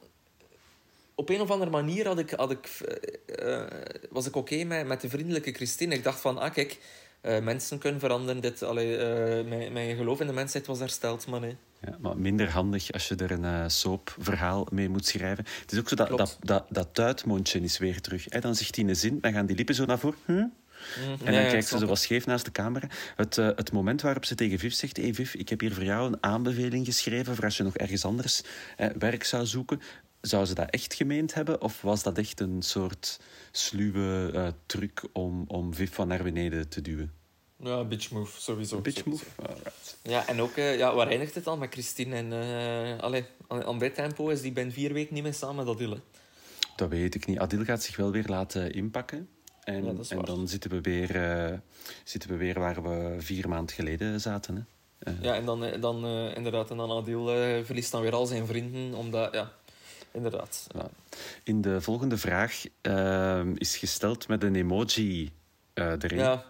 Op 1.15 1.29
een 1.29 1.41
of 1.41 1.51
andere 1.51 1.71
manier 1.71 2.07
had 2.07 2.19
ik, 2.19 2.31
had 2.31 2.51
ik, 2.51 2.67
eh, 2.67 3.63
eh, 3.63 3.69
was 4.11 4.27
ik 4.27 4.37
oké 4.37 4.65
met, 4.65 4.87
met 4.87 5.01
de 5.01 5.09
vriendelijke 5.09 5.53
Christine. 5.53 5.95
Ik 5.95 6.05
dacht 6.05 6.21
van, 6.21 6.39
ah 6.39 6.53
kijk, 6.53 6.79
eh, 7.21 7.43
mensen 7.43 7.79
kunnen 7.79 8.01
veranderen. 8.01 8.41
Dit, 8.41 8.63
allee, 8.63 8.97
mijn, 9.45 9.73
mijn 9.73 9.97
geloof 9.97 10.21
in 10.21 10.27
de 10.27 10.33
mensheid 10.33 10.67
was 10.67 10.79
hersteld, 10.79 11.27
maar 11.27 11.41
nee. 11.41 11.57
Ja, 11.81 11.97
maar 12.01 12.19
minder 12.19 12.51
handig 12.51 12.93
als 12.93 13.09
je 13.09 13.17
er 13.17 13.31
een 13.31 13.45
eh, 13.45 13.65
soapverhaal 13.67 14.67
mee 14.73 14.89
moet 14.89 15.07
schrijven. 15.07 15.45
Het 15.61 15.73
is 15.73 15.79
ook 15.79 15.89
zo 15.89 15.95
dat, 15.95 16.07
Klopt. 16.07 16.21
dat, 16.21 16.39
dat, 16.41 16.65
dat 16.69 16.89
tuitmondje 16.93 17.61
is 17.61 17.79
weer 17.79 18.01
terug. 18.01 18.25
Hè? 18.29 18.41
Dan 18.41 18.55
zegt 18.55 18.77
hij 18.77 18.85
een 18.85 18.97
zin, 18.97 19.21
dan 19.21 19.33
gaan 19.33 19.47
die 19.47 19.57
lippen 19.57 19.75
zo 19.75 19.85
naar 19.85 19.99
voren. 19.99 20.53
Huh? 20.97 21.11
En 21.11 21.18
dan 21.25 21.35
ja, 21.35 21.50
kijkt 21.50 21.66
ze 21.66 21.78
zo 21.78 21.87
wat 21.87 21.99
scheef 21.99 22.26
naast 22.26 22.45
de 22.45 22.50
camera. 22.50 22.88
Het, 23.16 23.38
eh, 23.38 23.47
het 23.47 23.73
moment 23.73 24.02
waarop 24.02 24.25
ze 24.25 24.35
tegen 24.35 24.59
Viv 24.59 24.73
zegt... 24.73 24.97
Hey 24.97 25.14
Viv, 25.14 25.35
ik 25.35 25.49
heb 25.49 25.61
hier 25.61 25.75
voor 25.75 25.85
jou 25.85 26.06
een 26.06 26.23
aanbeveling 26.23 26.85
geschreven... 26.87 27.35
voor 27.35 27.45
als 27.45 27.56
je 27.56 27.62
nog 27.62 27.76
ergens 27.76 28.04
anders 28.04 28.42
eh, 28.76 28.88
werk 28.99 29.25
zou 29.25 29.47
zoeken. 29.47 29.80
Zou 30.21 30.45
ze 30.45 30.54
dat 30.54 30.71
echt 30.71 30.95
gemeend 30.95 31.35
hebben? 31.35 31.61
Of 31.61 31.83
was 31.83 32.02
dat 32.02 32.18
echt 32.18 32.40
een 32.40 32.62
soort 32.62 33.21
sluwe 33.50 34.30
eh, 34.35 34.49
truc 34.66 35.04
om, 35.12 35.45
om 35.49 35.75
Viv 35.75 35.95
van 35.95 36.09
naar 36.09 36.23
beneden 36.23 36.68
te 36.68 36.80
duwen? 36.80 37.12
Ja, 37.59 37.85
bitch 37.85 38.11
move, 38.11 38.40
sowieso. 38.40 38.80
Bitch 38.80 39.04
move? 39.04 39.25
Alright. 39.37 39.97
Ja, 40.02 40.26
en 40.26 40.40
ook, 40.40 40.56
eh, 40.56 40.76
ja, 40.78 40.95
waar 40.95 41.09
eindigt 41.09 41.35
het 41.35 41.45
dan 41.45 41.59
met 41.59 41.73
Christine? 41.73 42.14
En, 42.14 42.33
eh 42.33 43.02
allee, 43.02 43.25
aan, 43.49 43.64
aan 43.64 43.78
dit 43.78 43.95
tempo 43.95 44.28
is 44.28 44.40
die 44.40 44.52
binnen 44.52 44.75
vier 44.75 44.92
weken 44.92 45.14
niet 45.14 45.23
meer 45.23 45.35
samen 45.35 45.64
met 45.64 45.75
Adil. 45.75 45.90
hè. 45.90 45.99
Dat 46.76 46.88
weet 46.88 47.14
ik 47.14 47.26
niet. 47.26 47.38
Adil 47.38 47.64
gaat 47.64 47.83
zich 47.83 47.97
wel 47.97 48.11
weer 48.11 48.26
laten 48.26 48.73
inpakken. 48.73 49.28
En, 49.67 49.99
Ja, 50.09 50.23
dan 50.23 50.49
zitten 50.49 50.71
we, 50.71 50.81
weer, 50.81 51.17
eh, 51.17 51.59
zitten 52.05 52.31
we 52.31 52.37
weer 52.37 52.59
waar 52.59 52.83
we 52.83 53.17
vier 53.19 53.49
maanden 53.49 53.75
geleden 53.75 54.21
zaten. 54.21 54.55
Hè? 54.57 54.63
Eh, 55.13 55.23
Ja, 55.23 55.35
en 55.35 55.45
dan, 55.45 55.65
eh, 55.65 55.81
dan 55.81 56.07
inderdaad, 56.35 56.71
en 56.71 56.77
dan 56.77 56.91
Adil 56.91 57.27
verliest 57.65 57.91
dan 57.93 58.01
weer 58.03 58.15
al 58.15 58.27
zijn 58.27 58.47
vrienden, 58.47 58.95
omdat, 58.95 59.33
ja, 59.35 59.53
inderdaad. 60.11 60.67
Ja. 60.75 60.89
In 61.45 61.61
de 61.61 61.81
volgende 61.81 62.17
vraag 62.19 62.63
is 63.55 63.77
gesteld 63.77 64.29
met 64.29 64.43
een 64.43 64.55
emoji 64.55 65.33
erin. 65.75 66.19
Ja, 66.19 66.45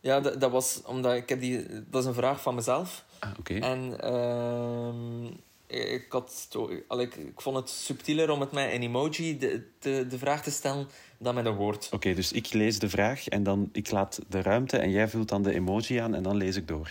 ja 0.00 0.20
dat, 0.20 0.40
dat 0.40 0.50
was 0.50 0.82
omdat 0.84 1.14
ik 1.14 1.28
heb 1.28 1.40
die, 1.40 1.66
dat 1.90 2.02
is 2.02 2.08
een 2.08 2.14
vraag 2.14 2.42
van 2.42 2.54
mezelf. 2.54 3.04
Ah, 3.18 3.30
Oké. 3.38 3.54
En 3.54 4.00
ehm, 4.00 5.26
ik, 5.68 6.06
had, 6.08 6.46
to- 6.50 6.70
allee, 6.86 7.06
ik, 7.06 7.14
ik 7.16 7.40
vond 7.40 7.56
het 7.56 7.70
subtieler 7.70 8.30
om 8.30 8.40
het 8.40 8.52
met 8.52 8.72
een 8.72 8.82
emoji 8.82 9.38
de, 9.38 9.62
de, 9.78 10.06
de 10.06 10.18
vraag 10.18 10.42
te 10.42 10.50
stellen 10.50 10.88
dan 11.18 11.34
met 11.34 11.46
een 11.46 11.54
woord. 11.54 11.88
Oké, 11.92 12.14
dus 12.14 12.32
ik 12.32 12.52
lees 12.52 12.78
de 12.78 12.88
vraag 12.88 13.28
en 13.28 13.42
dan 13.42 13.68
ik 13.72 13.90
laat 13.90 14.18
de 14.28 14.42
ruimte 14.42 14.78
en 14.78 14.90
jij 14.90 15.08
vult 15.08 15.28
dan 15.28 15.42
de 15.42 15.54
emoji 15.54 15.96
aan 15.96 16.14
en 16.14 16.22
dan 16.22 16.36
lees 16.36 16.56
ik 16.56 16.68
door. 16.68 16.90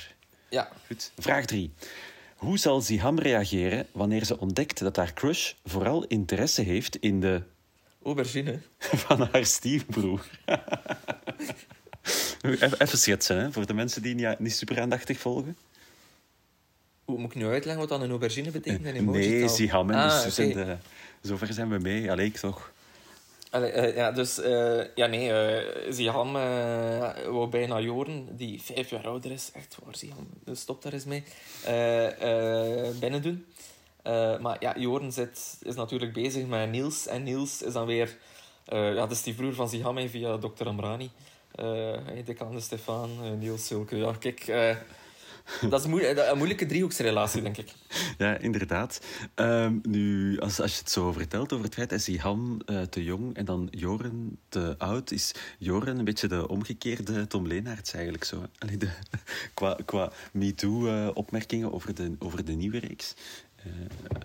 Ja, 0.49 0.71
Goed. 0.87 1.11
Vraag 1.17 1.45
3. 1.45 1.71
Hoe 2.35 2.57
zal 2.57 2.81
Ziham 2.81 3.19
reageren 3.19 3.87
wanneer 3.91 4.25
ze 4.25 4.39
ontdekt 4.39 4.79
dat 4.79 4.95
haar 4.95 5.13
crush 5.13 5.53
vooral 5.65 6.03
interesse 6.05 6.61
heeft 6.61 6.95
in 6.95 7.19
de 7.19 7.41
aubergine. 8.03 8.59
van 9.05 9.27
haar 9.31 9.45
stiefbroer? 9.45 10.27
Even 12.41 12.79
even 12.81 12.97
schetsen, 12.97 13.37
hè, 13.37 13.51
voor 13.51 13.65
de 13.65 13.73
mensen 13.73 14.01
die 14.01 14.15
niet, 14.15 14.39
niet 14.39 14.55
super 14.55 14.81
aandachtig 14.81 15.19
volgen. 15.19 15.57
Hoe 17.07 17.17
moet 17.17 17.29
ik 17.31 17.35
nu 17.35 17.47
uitleggen 17.47 17.79
wat 17.79 17.89
dan 17.89 18.01
een 18.01 18.09
aubergine 18.09 18.51
betekent? 18.51 18.85
Een 18.85 18.95
emoji 18.95 19.27
Nee, 19.29 19.47
Ziham 19.47 19.89
en 19.89 19.97
ah, 19.97 20.21
de 20.23 20.43
oké. 20.43 20.53
de... 20.53 20.77
Zover 21.21 21.53
zijn 21.53 21.69
we 21.69 21.77
mee. 21.77 22.11
Allee, 22.11 22.25
ik 22.25 22.37
toch. 22.37 22.71
Allee, 23.49 23.71
eh, 23.71 23.95
ja, 23.95 24.11
dus... 24.11 24.39
eh, 24.41 24.95
ja, 24.95 25.05
nee. 25.05 25.31
eh 25.33 25.91
Ziham 25.91 26.35
eh 26.35 27.09
wou 27.29 27.47
bijna 27.49 27.79
Joren, 27.79 28.27
die 28.37 28.61
vijf 28.61 28.89
jaar 28.89 29.07
ouder 29.07 29.31
is. 29.31 29.51
Echt 29.53 29.77
waar, 29.83 29.95
Ziham. 29.95 30.27
Dus 30.43 30.59
stop 30.59 30.81
daar 30.81 30.93
eens 30.93 31.05
mee. 31.05 31.23
eh, 31.65 32.87
eh, 32.87 32.95
binnen 32.99 33.21
doen. 33.21 33.45
Eh, 34.03 34.39
maar 34.39 34.57
ja, 34.59 34.77
Joren 34.77 35.11
zit, 35.11 35.57
is 35.61 35.75
natuurlijk 35.75 36.13
bezig 36.13 36.45
met 36.45 36.69
Niels. 36.69 37.07
En 37.07 37.23
Niels 37.23 37.61
is 37.61 37.73
dan 37.73 37.85
weer... 37.85 38.17
eh 38.65 38.77
ja, 38.93 38.93
dat 38.93 39.11
is 39.11 39.23
die 39.23 39.33
broer 39.33 39.53
van 39.53 39.69
Ziham 39.69 40.09
via 40.09 40.37
Dr. 40.37 40.67
Amrani. 40.67 41.09
Eh 41.55 41.65
hey, 42.05 42.23
Decaan 42.25 42.61
Stefan, 42.61 43.09
eh, 43.23 43.31
Niels 43.31 43.65
Silke. 43.67 43.95
Ja, 43.97 44.13
kijk... 44.19 44.45
eh, 45.61 45.69
dat 45.71 45.79
is 45.79 45.87
moe- 45.87 46.29
een 46.29 46.37
moeilijke 46.37 46.65
driehoeksrelatie, 46.65 47.41
denk 47.41 47.57
ik. 47.57 47.73
Ja, 48.17 48.37
inderdaad. 48.37 49.01
Ehm, 49.35 49.77
nu, 49.81 50.39
als, 50.39 50.59
als 50.61 50.73
je 50.73 50.79
het 50.79 50.91
zo 50.91 51.11
vertelt 51.11 51.53
over 51.53 51.65
het 51.65 51.73
feit 51.73 51.89
dat 51.89 52.01
Ziham 52.01 52.59
eh, 52.65 52.81
te 52.81 53.03
jong 53.03 53.35
en 53.35 53.45
dan 53.45 53.67
Joren 53.71 54.39
te 54.49 54.75
oud, 54.77 55.11
is 55.11 55.31
Joren 55.59 55.97
een 55.97 56.05
beetje 56.05 56.27
de 56.27 56.47
omgekeerde 56.47 57.27
Tom 57.27 57.47
Leenaerts 57.47 57.93
eigenlijk 57.93 58.23
zo. 58.23 58.43
Allee, 58.59 58.77
de, 58.77 58.89
qua 59.53 59.77
qua 59.85 60.11
MeToo-opmerkingen 60.31 61.73
over, 61.73 61.95
de, 61.95 62.15
over 62.19 62.45
de 62.45 62.53
nieuwe 62.53 62.79
reeks. 62.79 63.13
eh, 63.55 63.65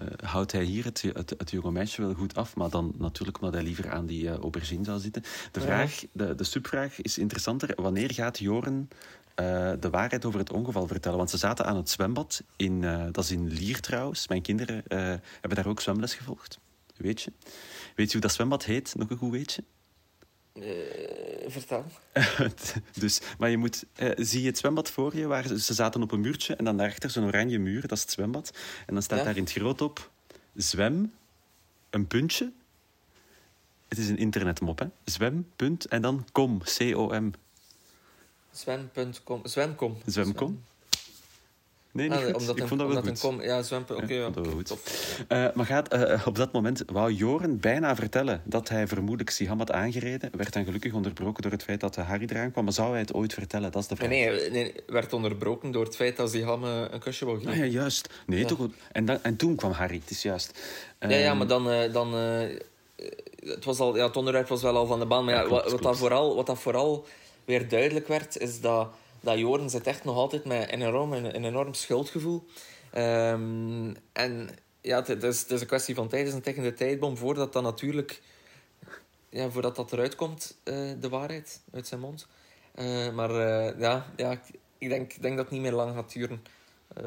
eh, 0.02 0.12
houdt 0.29 0.52
hij 0.52 0.64
hier 0.64 0.85
het, 0.85 1.02
het, 1.12 1.35
het 1.38 1.50
jonge 1.50 1.71
meisje 1.71 2.00
wel 2.02 2.14
goed 2.14 2.35
af, 2.35 2.57
maar 2.57 2.71
dan 2.71 2.95
natuurlijk 2.99 3.38
omdat 3.41 3.55
hij 3.55 3.62
liever 3.62 3.91
aan 3.91 4.07
die 4.07 4.29
eh, 4.29 4.37
aubergine 4.37 4.85
zou 4.85 5.00
zitten. 5.00 5.23
De, 5.52 5.61
vraag, 5.61 6.02
de, 6.12 6.35
de 6.35 6.45
subvraag 6.45 7.00
is 7.00 7.19
interessanter. 7.19 7.73
Wanneer 7.76 8.12
gaat 8.12 8.38
Joren 8.38 8.88
eh, 9.35 9.73
de 9.81 9.91
waarheid 9.91 10.25
over 10.25 10.39
het 10.39 10.53
ongeval 10.53 10.87
vertellen? 10.87 11.19
Want 11.19 11.31
ze 11.31 11.37
zaten 11.37 11.65
aan 11.65 11.77
het 11.77 11.91
zwembad, 11.91 12.43
in, 12.57 12.85
eh, 12.85 13.05
dat 13.11 13.25
is 13.25 13.31
in 13.31 13.49
Lier 13.49 13.81
trouwens. 13.81 14.29
Mijn 14.29 14.43
kinderen 14.43 14.87
eh, 14.87 14.99
hebben 15.41 15.55
daar 15.55 15.67
ook 15.67 15.81
zwemles 15.81 16.15
gevolgd. 16.15 16.59
Weet 16.97 17.23
je? 17.23 17.33
Weet 17.95 18.07
je 18.07 18.12
hoe 18.12 18.21
dat 18.21 18.33
zwembad 18.33 18.65
heet? 18.65 18.95
Nog 18.97 19.11
een 19.11 19.17
goed 19.17 19.31
weetje? 19.31 19.65
Vertel. 21.47 21.85
dus, 23.01 23.21
maar 23.39 23.51
je 23.51 23.57
moet, 23.57 23.85
zie 24.17 24.41
je 24.41 24.47
het 24.47 24.59
zwembad 24.59 24.91
voor 24.91 25.17
je? 25.17 25.27
Waar 25.27 25.47
ze, 25.47 25.61
ze 25.61 25.75
zaten 25.75 26.03
op 26.03 26.12
een 26.12 26.21
muurtje 26.21 26.57
en 26.57 26.65
dan 26.65 26.77
daarachter 26.77 27.11
zo'n 27.11 27.25
oranje 27.25 27.59
muur, 27.59 27.81
dat 27.81 27.93
is 27.93 28.01
het 28.01 28.11
zwembad. 28.11 28.53
En 28.87 28.95
dan 28.95 29.03
staat 29.03 29.19
Ja. 29.19 29.25
daar 29.25 29.37
in 29.37 29.43
het 29.43 29.53
groot 29.53 29.81
op: 29.81 30.11
zwem, 30.55 31.12
een 31.91 32.07
puntje. 32.07 32.53
Het 33.89 33.99
is 33.99 34.09
een 34.09 34.19
internetmop, 34.19 34.79
hè? 34.79 34.87
Zwem, 35.05 35.51
punt, 35.57 35.85
en 35.87 36.03
dan 36.03 36.27
kom, 36.33 36.59
C-O-M. 36.59 37.31
Zwem.com. 38.53 39.41
Zwemcom. 39.45 39.97
Zwemcom? 40.07 40.63
Nee, 41.93 42.09
niet 42.09 42.19
Ah, 42.19 42.25
goed. 42.25 42.35
Omdat 42.35 42.57
Ik 42.57 42.63
een, 42.63 42.69
vond 42.69 42.81
dat 42.81 42.89
wel 42.89 42.99
omdat 42.99 43.19
goed. 43.19 43.31
Een 43.31 43.37
com, 43.39 43.43
ja, 43.47 43.63
zwem. 43.63 43.85
Oké, 43.89 44.15
Ja, 44.15 44.31
goed. 44.51 44.77
Eh, 45.29 45.47
maar 45.55 45.67
gaat, 45.67 45.89
eh, 45.89 46.27
op 46.27 46.37
dat 46.37 46.53
moment 46.53 46.83
wou 46.87 47.13
Joren 47.13 47.61
bijna 47.61 47.97
vertellen 47.97 48.43
dat 48.45 48.69
hij 48.69 48.87
vermoedelijk 48.87 49.31
Siham 49.31 49.59
had 49.59 49.73
aangereden. 49.73 50.31
Werd 50.37 50.53
dan 50.53 50.65
gelukkig 50.65 50.93
onderbroken 50.93 51.43
door 51.43 51.53
het 51.53 51.63
feit 51.63 51.81
dat 51.81 51.95
de 51.95 52.01
Harry 52.01 52.27
eraan 52.31 52.53
kwam. 52.53 52.65
Maar 52.65 52.73
zou 52.73 52.91
hij 52.91 53.01
het 53.01 53.15
ooit 53.15 53.35
vertellen? 53.35 53.71
Dat 53.73 53.83
is 53.83 53.89
de 53.89 53.97
vraag. 53.97 54.09
Nee, 54.09 54.51
nee, 54.51 54.75
werd 54.87 55.13
onderbroken 55.13 55.71
door 55.71 55.85
het 55.85 55.97
feit 55.97 56.17
dat 56.17 56.31
die 56.33 56.45
ham 56.45 56.65
eh, 56.65 56.81
een 56.91 57.01
kusje 57.01 57.25
wou 57.25 57.37
Ah 57.39 57.45
geven. 57.45 57.59
ja, 57.59 57.65
juist. 57.73 58.09
Nee, 58.27 58.41
Ja. 58.41 58.47
toch 58.47 58.59
goed. 58.59 58.75
En, 58.93 59.05
dan, 59.05 59.19
en 59.23 59.37
toen 59.37 59.57
kwam 59.57 59.71
Harry, 59.73 59.97
het 60.01 60.11
is 60.11 60.23
juist. 60.23 60.59
Ja, 61.01 61.09
ja, 61.09 61.29
Ehm, 61.29 61.37
maar 61.39 61.47
dan... 61.47 61.65
dan 61.93 62.13
het, 63.45 63.65
was 63.65 63.79
al, 63.79 63.97
ja, 63.97 64.07
het 64.07 64.17
onderwerp 64.17 64.49
was 64.49 64.63
wel 64.63 64.77
al 64.77 64.87
van 64.87 64.99
de 64.99 65.07
baan. 65.07 65.25
Maar 65.25 65.45
klopt, 65.45 65.63
wat, 65.63 65.73
wat, 65.73 65.83
dat 65.83 65.97
vooral, 65.99 66.35
wat 66.37 66.47
dat 66.47 66.59
vooral 66.59 67.07
weer 67.45 67.69
duidelijk 67.69 68.09
werd, 68.09 68.39
is 68.39 68.61
dat, 68.61 68.89
dat 69.21 69.39
Joren 69.39 69.71
zit 69.71 69.87
echt 69.87 70.05
nog 70.05 70.17
altijd 70.17 70.45
met 70.45 70.73
een 70.73 70.83
enorm, 70.83 71.13
een, 71.13 71.45
enorm 71.45 71.75
schuldgevoel. 71.75 72.45
Ehm, 72.91 73.95
en 74.13 74.51
ja, 74.81 75.03
het, 75.05 75.23
is, 75.23 75.45
een 75.49 75.67
kwestie 75.67 75.95
van 75.95 76.09
tijd. 76.09 76.21
Het 76.21 76.31
is 76.31 76.37
een 76.37 76.43
tikkende 76.43 76.75
tijdbom 76.75 77.17
voordat 77.17 77.53
dat 77.53 77.63
natuurlijk... 77.63 78.21
Ja, 79.29 79.51
voordat 79.51 79.77
dat 79.77 79.93
eruit 79.93 80.15
komt, 80.15 80.57
eh, 80.63 80.75
de 81.01 81.09
waarheid, 81.09 81.61
uit 81.73 81.87
zijn 81.87 82.01
mond. 82.01 82.27
Eh, 82.75 83.11
maar 83.11 83.31
eh, 83.31 83.79
ja, 83.81 84.13
ja, 84.17 84.31
ik- 84.79 84.89
denk, 84.89 85.23
denk 85.23 85.37
dat 85.37 85.45
het 85.45 85.51
niet 85.51 85.61
meer 85.63 85.73
lang 85.73 85.95
gaat 85.95 86.13
duren. 86.13 86.43
Eh, 86.97 87.05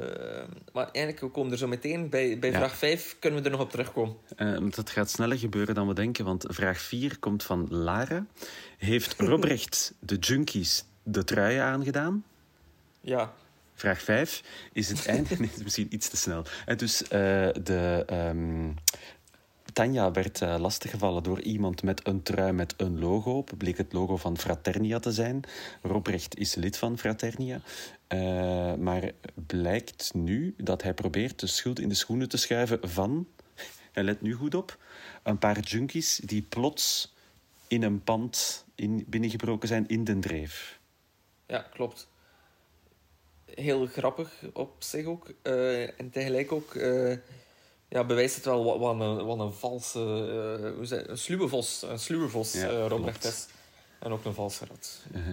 maar 0.74 0.86
eigenlijk, 0.92 1.20
we 1.20 1.28
komen 1.32 1.52
er 1.52 1.58
zo 1.58 1.68
meteen 1.68 2.10
bij, 2.10 2.40
bij 2.40 2.50
Ja. 2.52 2.56
vraag 2.58 2.76
5 2.78 3.16
kunnen 3.20 3.40
we 3.40 3.46
er 3.46 3.52
nog 3.52 3.62
op 3.62 3.72
terugkomen. 3.72 4.16
eh, 4.36 4.58
dat 4.70 4.90
gaat 4.90 5.10
sneller 5.10 5.38
gebeuren 5.38 5.76
dan 5.76 5.88
we 5.88 5.94
denken, 5.94 6.26
want 6.26 6.46
vraag 6.48 6.80
4 6.82 7.20
komt 7.20 7.44
van 7.44 7.68
Lara. 7.70 8.26
Heeft 8.78 9.14
Robrecht 9.30 9.94
de 10.00 10.16
junkies 10.16 10.86
de 11.04 11.24
truien 11.24 11.64
aangedaan? 11.64 12.24
Ja, 13.02 13.34
Vraag 13.78 14.02
5 14.02 14.44
is 14.74 14.90
het 14.90 15.06
einde. 15.16 15.36
Nee, 15.38 15.50
misschien 15.64 15.94
iets 15.94 16.08
te 16.10 16.18
snel. 16.18 16.44
En 16.66 16.78
dus 16.78 17.02
eh, 17.04 17.10
de. 17.64 18.04
ehm, 18.08 18.72
Tanja 19.76 20.12
werd 20.12 20.42
eh, 20.42 20.56
lastiggevallen 20.60 21.24
door 21.24 21.42
iemand 21.42 21.84
met 21.84 22.08
een 22.08 22.24
trui 22.24 22.52
met 22.52 22.74
een 22.78 23.00
logo 23.00 23.38
op. 23.38 23.52
Bleek 23.58 23.78
het 23.78 23.94
logo 23.94 24.18
van 24.18 24.38
Fraternia 24.38 25.00
te 25.00 25.12
zijn. 25.12 25.42
Robrecht 25.82 26.38
is 26.38 26.56
lid 26.56 26.78
van 26.78 26.98
Fraternia. 26.98 27.62
Eh, 28.08 28.74
maar 28.74 29.12
blijkt 29.48 30.14
nu 30.14 30.54
dat 30.58 30.84
hij 30.84 30.94
probeert 30.94 31.40
de 31.40 31.48
schuld 31.48 31.80
in 31.80 31.90
de 31.90 31.96
schoenen 31.96 32.30
te 32.30 32.38
schuiven 32.38 32.90
van. 32.90 33.28
En 33.92 34.04
let 34.04 34.22
nu 34.22 34.34
goed 34.34 34.56
op. 34.56 34.78
Een 35.24 35.38
paar 35.38 35.60
junkies 35.60 36.16
die 36.16 36.42
plots 36.42 37.14
in 37.68 37.84
een 37.84 38.04
pand 38.04 38.66
in, 38.76 39.06
binnengebroken 39.08 39.68
zijn 39.68 39.88
in 39.88 40.04
den 40.04 40.20
dreef. 40.20 40.80
ja, 41.48 41.60
klopt. 41.60 42.10
Heel 43.46 43.86
grappig 43.86 44.44
op 44.54 44.84
zich 44.84 45.06
ook. 45.06 45.34
Eh, 45.42 46.00
en 46.00 46.10
tegelijk 46.12 46.52
ook 46.52 46.76
ja, 47.90 48.04
bewijst 48.04 48.36
het 48.36 48.46
wel 48.46 48.64
wat, 48.64 48.78
wat, 48.80 49.00
een, 49.00 49.26
wat 49.26 49.40
een 49.40 49.54
valse... 49.54 50.00
eh, 50.00 50.76
hoe 50.76 50.86
zeg, 50.86 51.08
een 51.08 51.18
sluwe 51.18 51.48
vos, 51.48 51.86
een 51.90 52.00
sluwe 52.00 52.30
vos 52.30 52.54
Ja, 52.54 52.68
eh, 52.70 52.86
Robrecht 52.88 53.20
klopt. 53.20 53.36
is. 53.36 53.48
En 54.00 54.12
ook 54.12 54.26
een 54.26 54.34
valse 54.34 54.66
rat. 54.66 55.02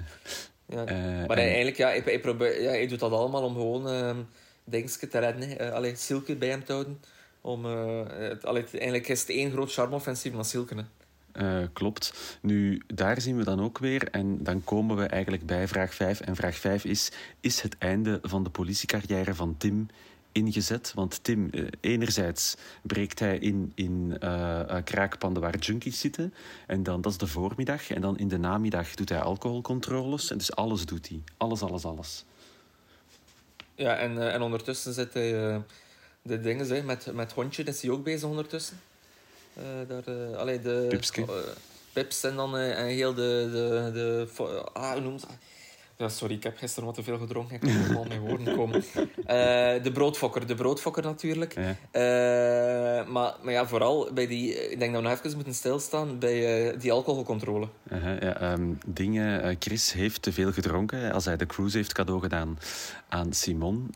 Ja. 0.66 0.85
Eh, 0.87 0.97
maar 1.26 1.37
hij, 1.37 1.47
eigenlijk, 1.47 1.76
ja, 1.76 1.88
hij, 1.88 2.02
hij, 2.04 2.21
probeert, 2.21 2.62
ja, 2.62 2.68
hij 2.68 2.87
doet 2.87 2.99
dat 3.00 3.12
allemaal 3.12 3.42
om 3.42 3.54
gewoon 3.54 3.88
uh, 3.94 4.16
dingetjes 4.64 5.11
te 5.11 5.18
redden. 5.18 5.49
hè. 5.49 5.54
Eh, 5.54 5.73
allee, 5.73 5.97
Silke 5.97 6.37
bij 6.37 6.49
hem 6.49 6.64
te 6.64 6.73
houden. 6.73 7.00
Om, 7.40 7.64
het, 7.64 8.44
allee, 8.44 8.64
eigenlijk 8.73 9.09
is 9.09 9.21
het 9.21 9.28
één 9.28 9.50
groot 9.50 9.73
charme-offensief 9.73 10.32
van 10.32 10.44
Silke. 10.44 10.75
Hè. 11.32 11.68
Klopt. 11.73 12.38
Nu, 12.42 12.82
daar 12.87 13.21
zien 13.21 13.37
we 13.37 13.44
dan 13.44 13.61
ook 13.62 13.78
weer. 13.78 14.09
En 14.11 14.42
dan 14.44 14.64
komen 14.64 14.97
we 14.97 15.04
eigenlijk 15.06 15.47
bij 15.47 15.68
vraag 15.68 15.94
5. 15.94 16.21
En 16.21 16.37
vraag 16.37 16.56
5 16.56 16.85
is: 16.85 17.12
Is 17.40 17.61
het 17.61 17.78
einde 17.78 18.18
van 18.23 18.42
de 18.44 18.50
politiecarrière 18.50 19.35
van 19.35 19.54
Tim 19.59 19.88
ingezet? 20.32 20.92
Want 20.94 21.24
Tim, 21.24 21.50
eh, 21.50 21.64
enerzijds 21.80 22.56
breekt 22.82 23.18
hij 23.18 23.38
in, 23.38 23.72
in 23.74 24.16
eh, 24.20 24.60
eh, 24.60 24.84
kraakpanden 24.84 25.42
waar 25.42 25.58
junkies 25.58 26.00
zitten. 26.00 26.34
En 26.66 26.82
dan, 26.82 27.00
dat 27.00 27.12
is 27.12 27.18
de 27.18 27.26
voormiddag. 27.26 27.90
En 27.90 28.00
dan 28.00 28.18
in 28.18 28.28
de 28.28 28.38
namiddag 28.38 28.94
doet 28.94 29.08
hij 29.08 29.20
alcoholcontroles. 29.20 30.30
En 30.30 30.38
dus 30.38 30.54
alles 30.54 30.86
doet 30.86 31.08
hij. 31.08 31.22
Alles, 31.36 31.62
alles, 31.62 31.84
alles. 31.84 32.24
Ja, 33.74 33.96
en, 33.96 34.32
en 34.32 34.42
ondertussen 34.42 34.92
zit 34.92 35.14
hij... 35.14 35.62
de 36.22 36.40
dingen, 36.40 36.66
hè, 36.66 36.82
met, 36.82 37.12
met 37.12 37.32
hondje 37.32 37.62
is 37.64 37.82
hij 37.82 37.90
ook 37.90 38.04
bezig 38.04 38.28
ondertussen. 38.28 38.80
Daar, 39.88 40.36
allee, 40.36 40.60
de, 40.60 40.86
Pipske. 40.88 41.24
Pips 41.92 42.24
en 42.24 42.36
dan 42.36 42.56
en 42.56 42.86
heel 42.86 43.14
de... 43.14 43.48
de, 43.52 43.90
de 43.92 44.28
ah, 44.72 44.92
hoe 44.92 45.00
noemt 45.00 45.20
dat? 45.20 45.30
Ja, 46.02 46.09
sorry, 46.09 46.35
ik 46.35 46.42
heb 46.42 46.56
gisteren 46.56 46.85
wat 46.85 46.94
te 46.94 47.02
veel 47.02 47.18
gedronken. 47.18 47.54
Ik 47.54 47.61
kan 47.61 47.71
niet 47.71 47.78
helemaal 47.80 48.04
mijn 48.04 48.21
woorden 48.21 48.56
komen. 48.56 48.85
Eh, 49.26 49.82
de 49.82 49.90
broodfokker. 49.92 50.47
De 50.47 50.54
broodfokker 50.54 51.02
natuurlijk. 51.02 51.54
Ja. 51.54 51.76
Eh, 51.90 53.06
maar, 53.09 53.35
maar 53.42 53.52
ja, 53.52 53.66
vooral 53.66 54.11
bij 54.14 54.26
die... 54.26 54.71
Ik 54.71 54.78
denk 54.78 54.92
dat 54.92 55.02
we 55.02 55.09
nog 55.09 55.18
even 55.18 55.35
moeten 55.35 55.54
stilstaan 55.54 56.18
bij 56.18 56.68
eh, 56.71 56.80
die 56.80 56.92
alcoholcontrole. 56.92 57.68
Ja, 57.90 58.18
ehm, 58.40 58.62
dingen, 58.87 59.56
Chris 59.59 59.92
heeft 59.92 60.23
te 60.23 60.32
veel 60.32 60.52
gedronken 60.52 61.12
als 61.12 61.25
hij 61.25 61.37
de 61.37 61.47
cruise 61.47 61.76
heeft 61.76 61.92
cadeau 61.92 62.21
gedaan 62.21 62.59
aan 63.09 63.32
Simon. 63.32 63.94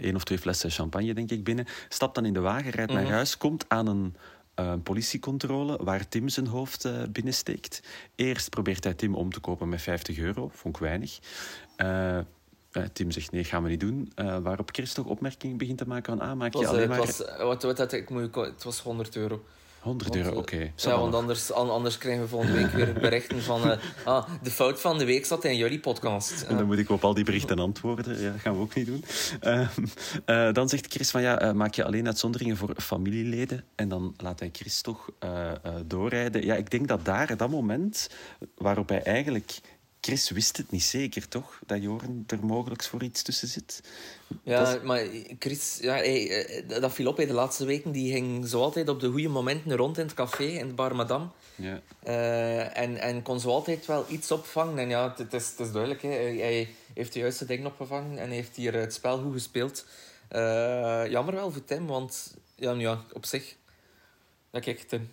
één 0.00 0.14
of 0.14 0.24
twee 0.24 0.38
flessen 0.38 0.70
champagne, 0.70 1.14
denk 1.14 1.30
ik, 1.30 1.44
binnen. 1.44 1.66
Stapt 1.88 2.14
dan 2.14 2.24
in 2.24 2.32
de 2.32 2.40
wagen, 2.40 2.70
rijdt 2.70 2.92
naar 2.92 3.02
Mhm. 3.02 3.12
huis, 3.12 3.36
komt 3.36 3.64
aan 3.68 3.86
een 3.86 4.14
eh, 4.58 4.74
politiecontrole 4.82 5.84
waar 5.84 6.08
Tim 6.08 6.28
zijn 6.28 6.46
hoofd 6.46 6.84
eh, 6.84 7.02
binnensteekt. 7.10 7.82
Eerst 8.14 8.50
probeert 8.50 8.84
hij 8.84 8.94
Tim 8.94 9.14
om 9.14 9.32
te 9.32 9.40
kopen 9.40 9.68
met 9.68 9.82
50 9.82 10.18
euro, 10.18 10.50
vond 10.52 10.76
ik 10.76 10.82
weinig. 10.82 11.18
Eh, 12.72 12.84
Tim 12.84 13.10
zegt 13.10 13.30
nee, 13.30 13.44
gaan 13.44 13.62
we 13.62 13.68
niet 13.68 13.80
doen. 13.80 14.12
Eh, 14.14 14.38
waarop 14.38 14.68
Chris 14.72 14.92
toch 14.92 15.06
opmerking 15.06 15.58
begint 15.58 15.78
te 15.78 15.86
maken 15.86 16.18
van 16.18 16.28
ah, 16.28 16.36
maak 16.36 16.52
je 16.52 16.58
was, 16.58 16.68
alleen 16.68 16.88
maar 16.88 16.98
het 16.98 17.16
was, 17.16 17.36
wat, 17.38 17.62
wat, 17.62 17.78
had 17.78 17.92
ik 17.92 18.10
moet, 18.10 18.34
het 18.34 18.64
was 18.64 18.80
100 18.80 19.16
euro. 19.16 19.44
100 19.80 20.08
Want, 20.10 20.24
euro, 20.24 20.32
eh, 20.36 20.38
oké. 20.42 20.72
Ja, 20.76 20.98
want 20.98 21.14
anders, 21.14 21.52
an- 21.52 21.70
anders 21.70 21.98
krijgen 21.98 22.22
we 22.22 22.28
volgende 22.28 22.52
week 22.56 22.70
weer 22.70 22.92
berichten 22.92 23.42
van... 23.42 23.70
eh, 23.70 23.78
ah, 24.04 24.28
de 24.42 24.50
fout 24.50 24.80
van 24.80 24.98
de 24.98 25.04
week 25.04 25.26
zat 25.26 25.44
in 25.44 25.56
jullie 25.56 25.80
podcast. 25.80 26.42
En 26.42 26.56
dan 26.56 26.66
moet 26.66 26.78
ik 26.78 26.90
op 26.90 27.04
al 27.04 27.14
die 27.14 27.24
berichten 27.24 27.58
antwoorden. 27.58 28.20
Ja, 28.20 28.30
dat 28.32 28.40
gaan 28.40 28.54
we 28.54 28.60
ook 28.60 28.74
niet 28.74 28.86
doen. 28.86 29.04
Ehm, 29.40 29.66
eh, 30.24 30.52
dan 30.52 30.68
zegt 30.68 30.86
Chris 30.92 31.10
van 31.10 31.22
ja, 31.22 31.52
maak 31.52 31.74
je 31.74 31.84
alleen 31.84 32.06
uitzonderingen 32.06 32.56
voor 32.56 32.74
familieleden. 32.76 33.64
En 33.74 33.88
dan 33.88 34.14
laat 34.16 34.40
hij 34.40 34.48
Chris 34.52 34.80
toch 34.80 35.08
eh, 35.18 35.50
eh, 35.50 35.54
doorrijden. 35.86 36.44
Ja, 36.44 36.54
ik 36.54 36.70
denk 36.70 36.88
dat 36.88 37.04
daar, 37.04 37.36
dat 37.36 37.50
moment 37.50 38.10
waarop 38.54 38.88
hij 38.88 39.02
eigenlijk... 39.02 39.60
Chris 40.00 40.30
wist 40.30 40.56
het 40.56 40.70
niet 40.70 40.82
zeker, 40.82 41.28
toch? 41.28 41.60
Dat 41.66 41.82
Joren 41.82 42.24
er 42.26 42.44
mogelijk 42.44 42.82
voor 42.82 43.02
iets 43.02 43.22
tussen 43.22 43.48
zit. 43.48 43.82
Ja, 44.42 44.64
Dat 44.64 44.82
maar 44.82 45.04
Chris, 45.38 45.78
ja, 45.80 45.94
hij, 45.94 46.46
eh, 46.46 46.80
dat 46.80 46.92
viel 46.92 47.08
op. 47.08 47.16
De 47.16 47.32
laatste 47.32 47.64
weken 47.64 47.92
die 47.92 48.12
ging 48.12 48.48
zo 48.48 48.62
altijd 48.62 48.88
op 48.88 49.00
de 49.00 49.10
goede 49.10 49.28
momenten 49.28 49.76
rond 49.76 49.98
in 49.98 50.04
het 50.04 50.14
café, 50.14 50.44
in 50.44 50.68
de 50.68 50.74
Bar 50.74 50.96
Madame. 50.96 51.26
Ja. 51.54 51.80
Eh, 52.02 52.78
en, 52.78 52.96
en 52.96 53.22
kon 53.22 53.40
zo 53.40 53.48
altijd 53.48 53.86
wel 53.86 54.04
iets 54.08 54.30
opvangen. 54.30 54.78
En 54.78 54.88
ja, 54.88 55.08
het, 55.08 55.18
het 55.18 55.32
is, 55.32 55.48
het 55.50 55.60
is 55.60 55.72
duidelijk. 55.72 56.02
Hè. 56.02 56.08
Hij, 56.08 56.68
heeft 56.94 57.12
de 57.12 57.18
juiste 57.18 57.44
dingen 57.44 57.66
opgevangen 57.66 58.18
en 58.18 58.30
heeft 58.30 58.56
hier 58.56 58.74
het 58.74 58.94
spel 58.94 59.18
goed 59.18 59.32
gespeeld. 59.32 59.84
Eh, 60.28 61.06
jammer 61.08 61.34
wel 61.34 61.50
voor 61.50 61.64
Tim, 61.64 61.86
want 61.86 62.34
ja, 62.54 62.72
nu 62.72 62.80
ja, 62.80 63.04
op 63.12 63.26
zich... 63.26 63.56
Ja, 64.50 64.60
kijk, 64.60 64.80
Tim. 64.80 65.08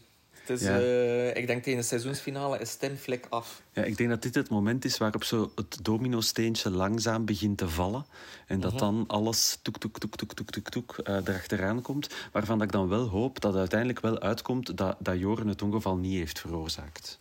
Het 0.48 0.60
is, 0.62 0.68
Ja. 0.68 0.80
eh, 0.80 1.36
ik 1.36 1.48
denk 1.48 1.64
tegen 1.64 1.80
de 1.80 1.86
seizoensfinale 1.86 2.60
is 2.60 2.76
Tim 2.76 2.96
flik 2.98 3.26
af. 3.30 3.62
Ja, 3.74 3.84
ik 3.84 3.98
denk 3.98 4.10
dat 4.10 4.22
dit 4.22 4.36
het 4.36 4.50
moment 4.50 4.86
is 4.86 4.98
waarop 4.98 5.24
zo 5.24 5.52
het 5.56 5.78
domino-steentje 5.82 6.70
langzaam 6.70 7.26
begint 7.26 7.58
te 7.58 7.70
vallen. 7.70 8.06
En 8.48 8.60
dat 8.60 8.80
dan 8.80 9.04
alles 9.08 9.60
toek, 9.62 9.78
toek, 9.78 10.00
toek, 10.00 10.16
toek, 10.16 10.34
toek, 10.34 10.50
toek, 10.52 10.70
toek 10.70 10.98
eh, 11.04 11.16
erachteraan 11.16 11.82
komt. 11.82 12.10
Waarvan 12.32 12.58
dat 12.58 12.68
ik 12.68 12.74
dan 12.74 12.88
wel 12.88 13.08
hoop 13.08 13.42
dat 13.42 13.56
uiteindelijk 13.56 14.00
wel 14.00 14.20
uitkomt 14.20 14.78
dat, 14.78 14.96
dat 15.00 15.20
Joren 15.20 15.48
het 15.48 15.62
ongeval 15.62 15.96
niet 15.96 16.18
heeft 16.18 16.40
veroorzaakt. 16.40 17.20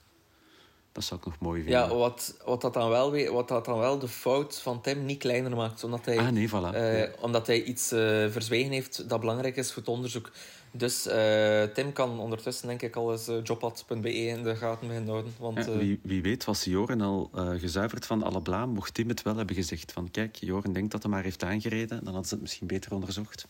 Dat 0.93 1.05
zou 1.05 1.21
ik 1.21 1.27
nog 1.27 1.39
mooi 1.39 1.63
vinden. 1.63 1.81
Ja, 1.81 1.95
wat, 1.95 2.37
wat, 2.45 2.61
dat 2.61 2.75
dan 2.75 2.89
wel, 2.89 3.27
wat 3.33 3.49
dat 3.49 3.65
dan 3.65 3.79
wel 3.79 3.99
de 3.99 4.09
fout 4.09 4.61
van 4.61 4.81
Tim 4.81 5.05
niet 5.05 5.19
kleiner 5.19 5.57
maakt. 5.57 5.85
Omdat 5.85 6.05
hij, 6.05 6.19
Ah, 6.19 6.29
nee, 6.29 6.49
voilà. 6.49 6.75
eh, 6.75 6.99
Ja. 6.99 7.09
omdat 7.21 7.47
hij 7.47 7.63
iets 7.63 7.93
eh, 7.93 7.99
verzwegen 8.31 8.73
heeft 8.73 9.09
dat 9.09 9.21
belangrijk 9.21 9.57
is 9.57 9.69
voor 9.73 9.83
het 9.83 9.91
onderzoek. 9.91 10.31
Dus 10.77 11.07
eh, 11.07 11.63
Tim 11.63 11.93
kan 11.93 12.19
ondertussen 12.19 12.69
denk 12.69 12.83
ik 12.83 12.97
al 12.97 13.13
eens 13.13 13.29
eh, 13.29 13.43
jobpad.be 13.43 14.15
in 14.15 14.43
de 14.43 14.57
gaten 14.57 14.87
beginnen 14.87 15.11
houden. 15.11 15.35
Want 15.39 15.57
Ja, 15.57 15.67
eh, 15.67 15.79
wie, 15.79 16.01
wie 16.03 16.23
weet 16.23 16.45
was 16.45 16.65
Joren 16.65 17.01
al 17.01 17.31
gezuiverd 17.33 18.07
van 18.07 18.23
alle 18.23 18.43
blaam, 18.43 18.71
mocht 18.71 18.95
Tim 18.95 19.09
het 19.09 19.23
wel 19.23 19.37
hebben 19.37 19.55
gezegd. 19.57 19.93
Van 19.93 20.11
kijk, 20.11 20.37
Joren 20.37 20.73
denkt 20.73 20.93
dat 20.93 21.03
hij 21.03 21.13
maar 21.13 21.23
heeft 21.23 21.45
aangereden, 21.45 21.89
dan 21.89 22.05
hadden 22.05 22.25
ze 22.25 22.35
het 22.35 22.43
misschien 22.43 22.67
beter 22.67 22.93
onderzocht. 22.93 23.47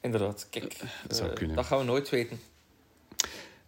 inderdaad, 0.00 0.46
kijk, 0.50 0.80
dat 1.54 1.66
gaan 1.66 1.78
we 1.78 1.84
nooit 1.84 2.08
weten. 2.08 2.40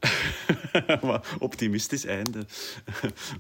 Maar 1.07 1.37
optimistisch 1.39 2.05
einde 2.05 2.45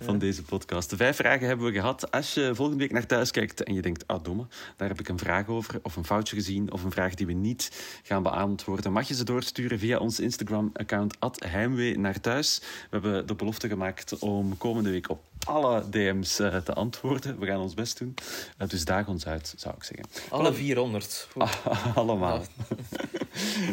van 0.00 0.18
deze 0.18 0.42
podcast. 0.42 0.90
De 0.90 0.96
vijf 0.96 1.16
vragen 1.16 1.46
hebben 1.46 1.66
we 1.66 1.72
gehad. 1.72 2.10
Als 2.10 2.34
je 2.34 2.54
volgende 2.54 2.80
week 2.80 2.92
naar 2.92 3.06
thuis 3.06 3.30
kijkt 3.30 3.62
en 3.62 3.74
je 3.74 3.82
denkt, 3.82 4.06
ah 4.06 4.24
domme, 4.24 4.46
daar 4.76 4.88
heb 4.88 5.00
ik 5.00 5.08
een 5.08 5.18
vraag 5.18 5.48
over, 5.48 5.80
of 5.82 5.96
een 5.96 6.04
foutje 6.04 6.36
gezien, 6.36 6.72
of 6.72 6.84
een 6.84 6.90
vraag 6.90 7.14
die 7.14 7.26
we 7.26 7.32
niet 7.32 7.70
gaan 8.02 8.22
beantwoorden, 8.22 8.92
mag 8.92 9.08
je 9.08 9.14
ze 9.14 9.24
doorsturen 9.24 9.78
via 9.78 9.98
ons 9.98 10.20
Instagram-account 10.20 11.16
heimwee 11.46 11.98
naar 11.98 12.20
thuis. 12.20 12.58
We 12.60 12.88
hebben 12.90 13.26
de 13.26 13.34
belofte 13.34 13.68
gemaakt 13.68 14.18
om 14.18 14.56
komende 14.56 14.90
week 14.90 15.10
op 15.10 15.22
alle 15.46 15.88
DM's 15.90 16.38
eh, 16.38 16.56
te 16.56 16.72
antwoorden. 16.72 17.38
We 17.38 17.46
gaan 17.46 17.60
ons 17.60 17.74
best 17.74 17.98
doen. 17.98 18.14
Eh, 18.58 18.68
dus 18.68 18.84
daag 18.84 19.08
ons 19.08 19.26
uit, 19.26 19.54
zou 19.56 19.74
ik 19.74 19.84
zeggen. 19.84 20.06
Alle 20.28 20.52
400. 20.52 21.28
Oeh. 21.36 21.52
Allemaal. 21.94 22.42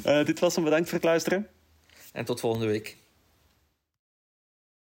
Eh, 0.03 0.25
dit 0.25 0.39
was 0.39 0.55
hem. 0.55 0.63
Bedankt 0.63 0.89
voor 0.89 0.97
het 0.97 1.07
luisteren. 1.07 1.47
En 2.11 2.25
tot 2.25 2.39
volgende 2.39 2.67
week. 2.67 3.00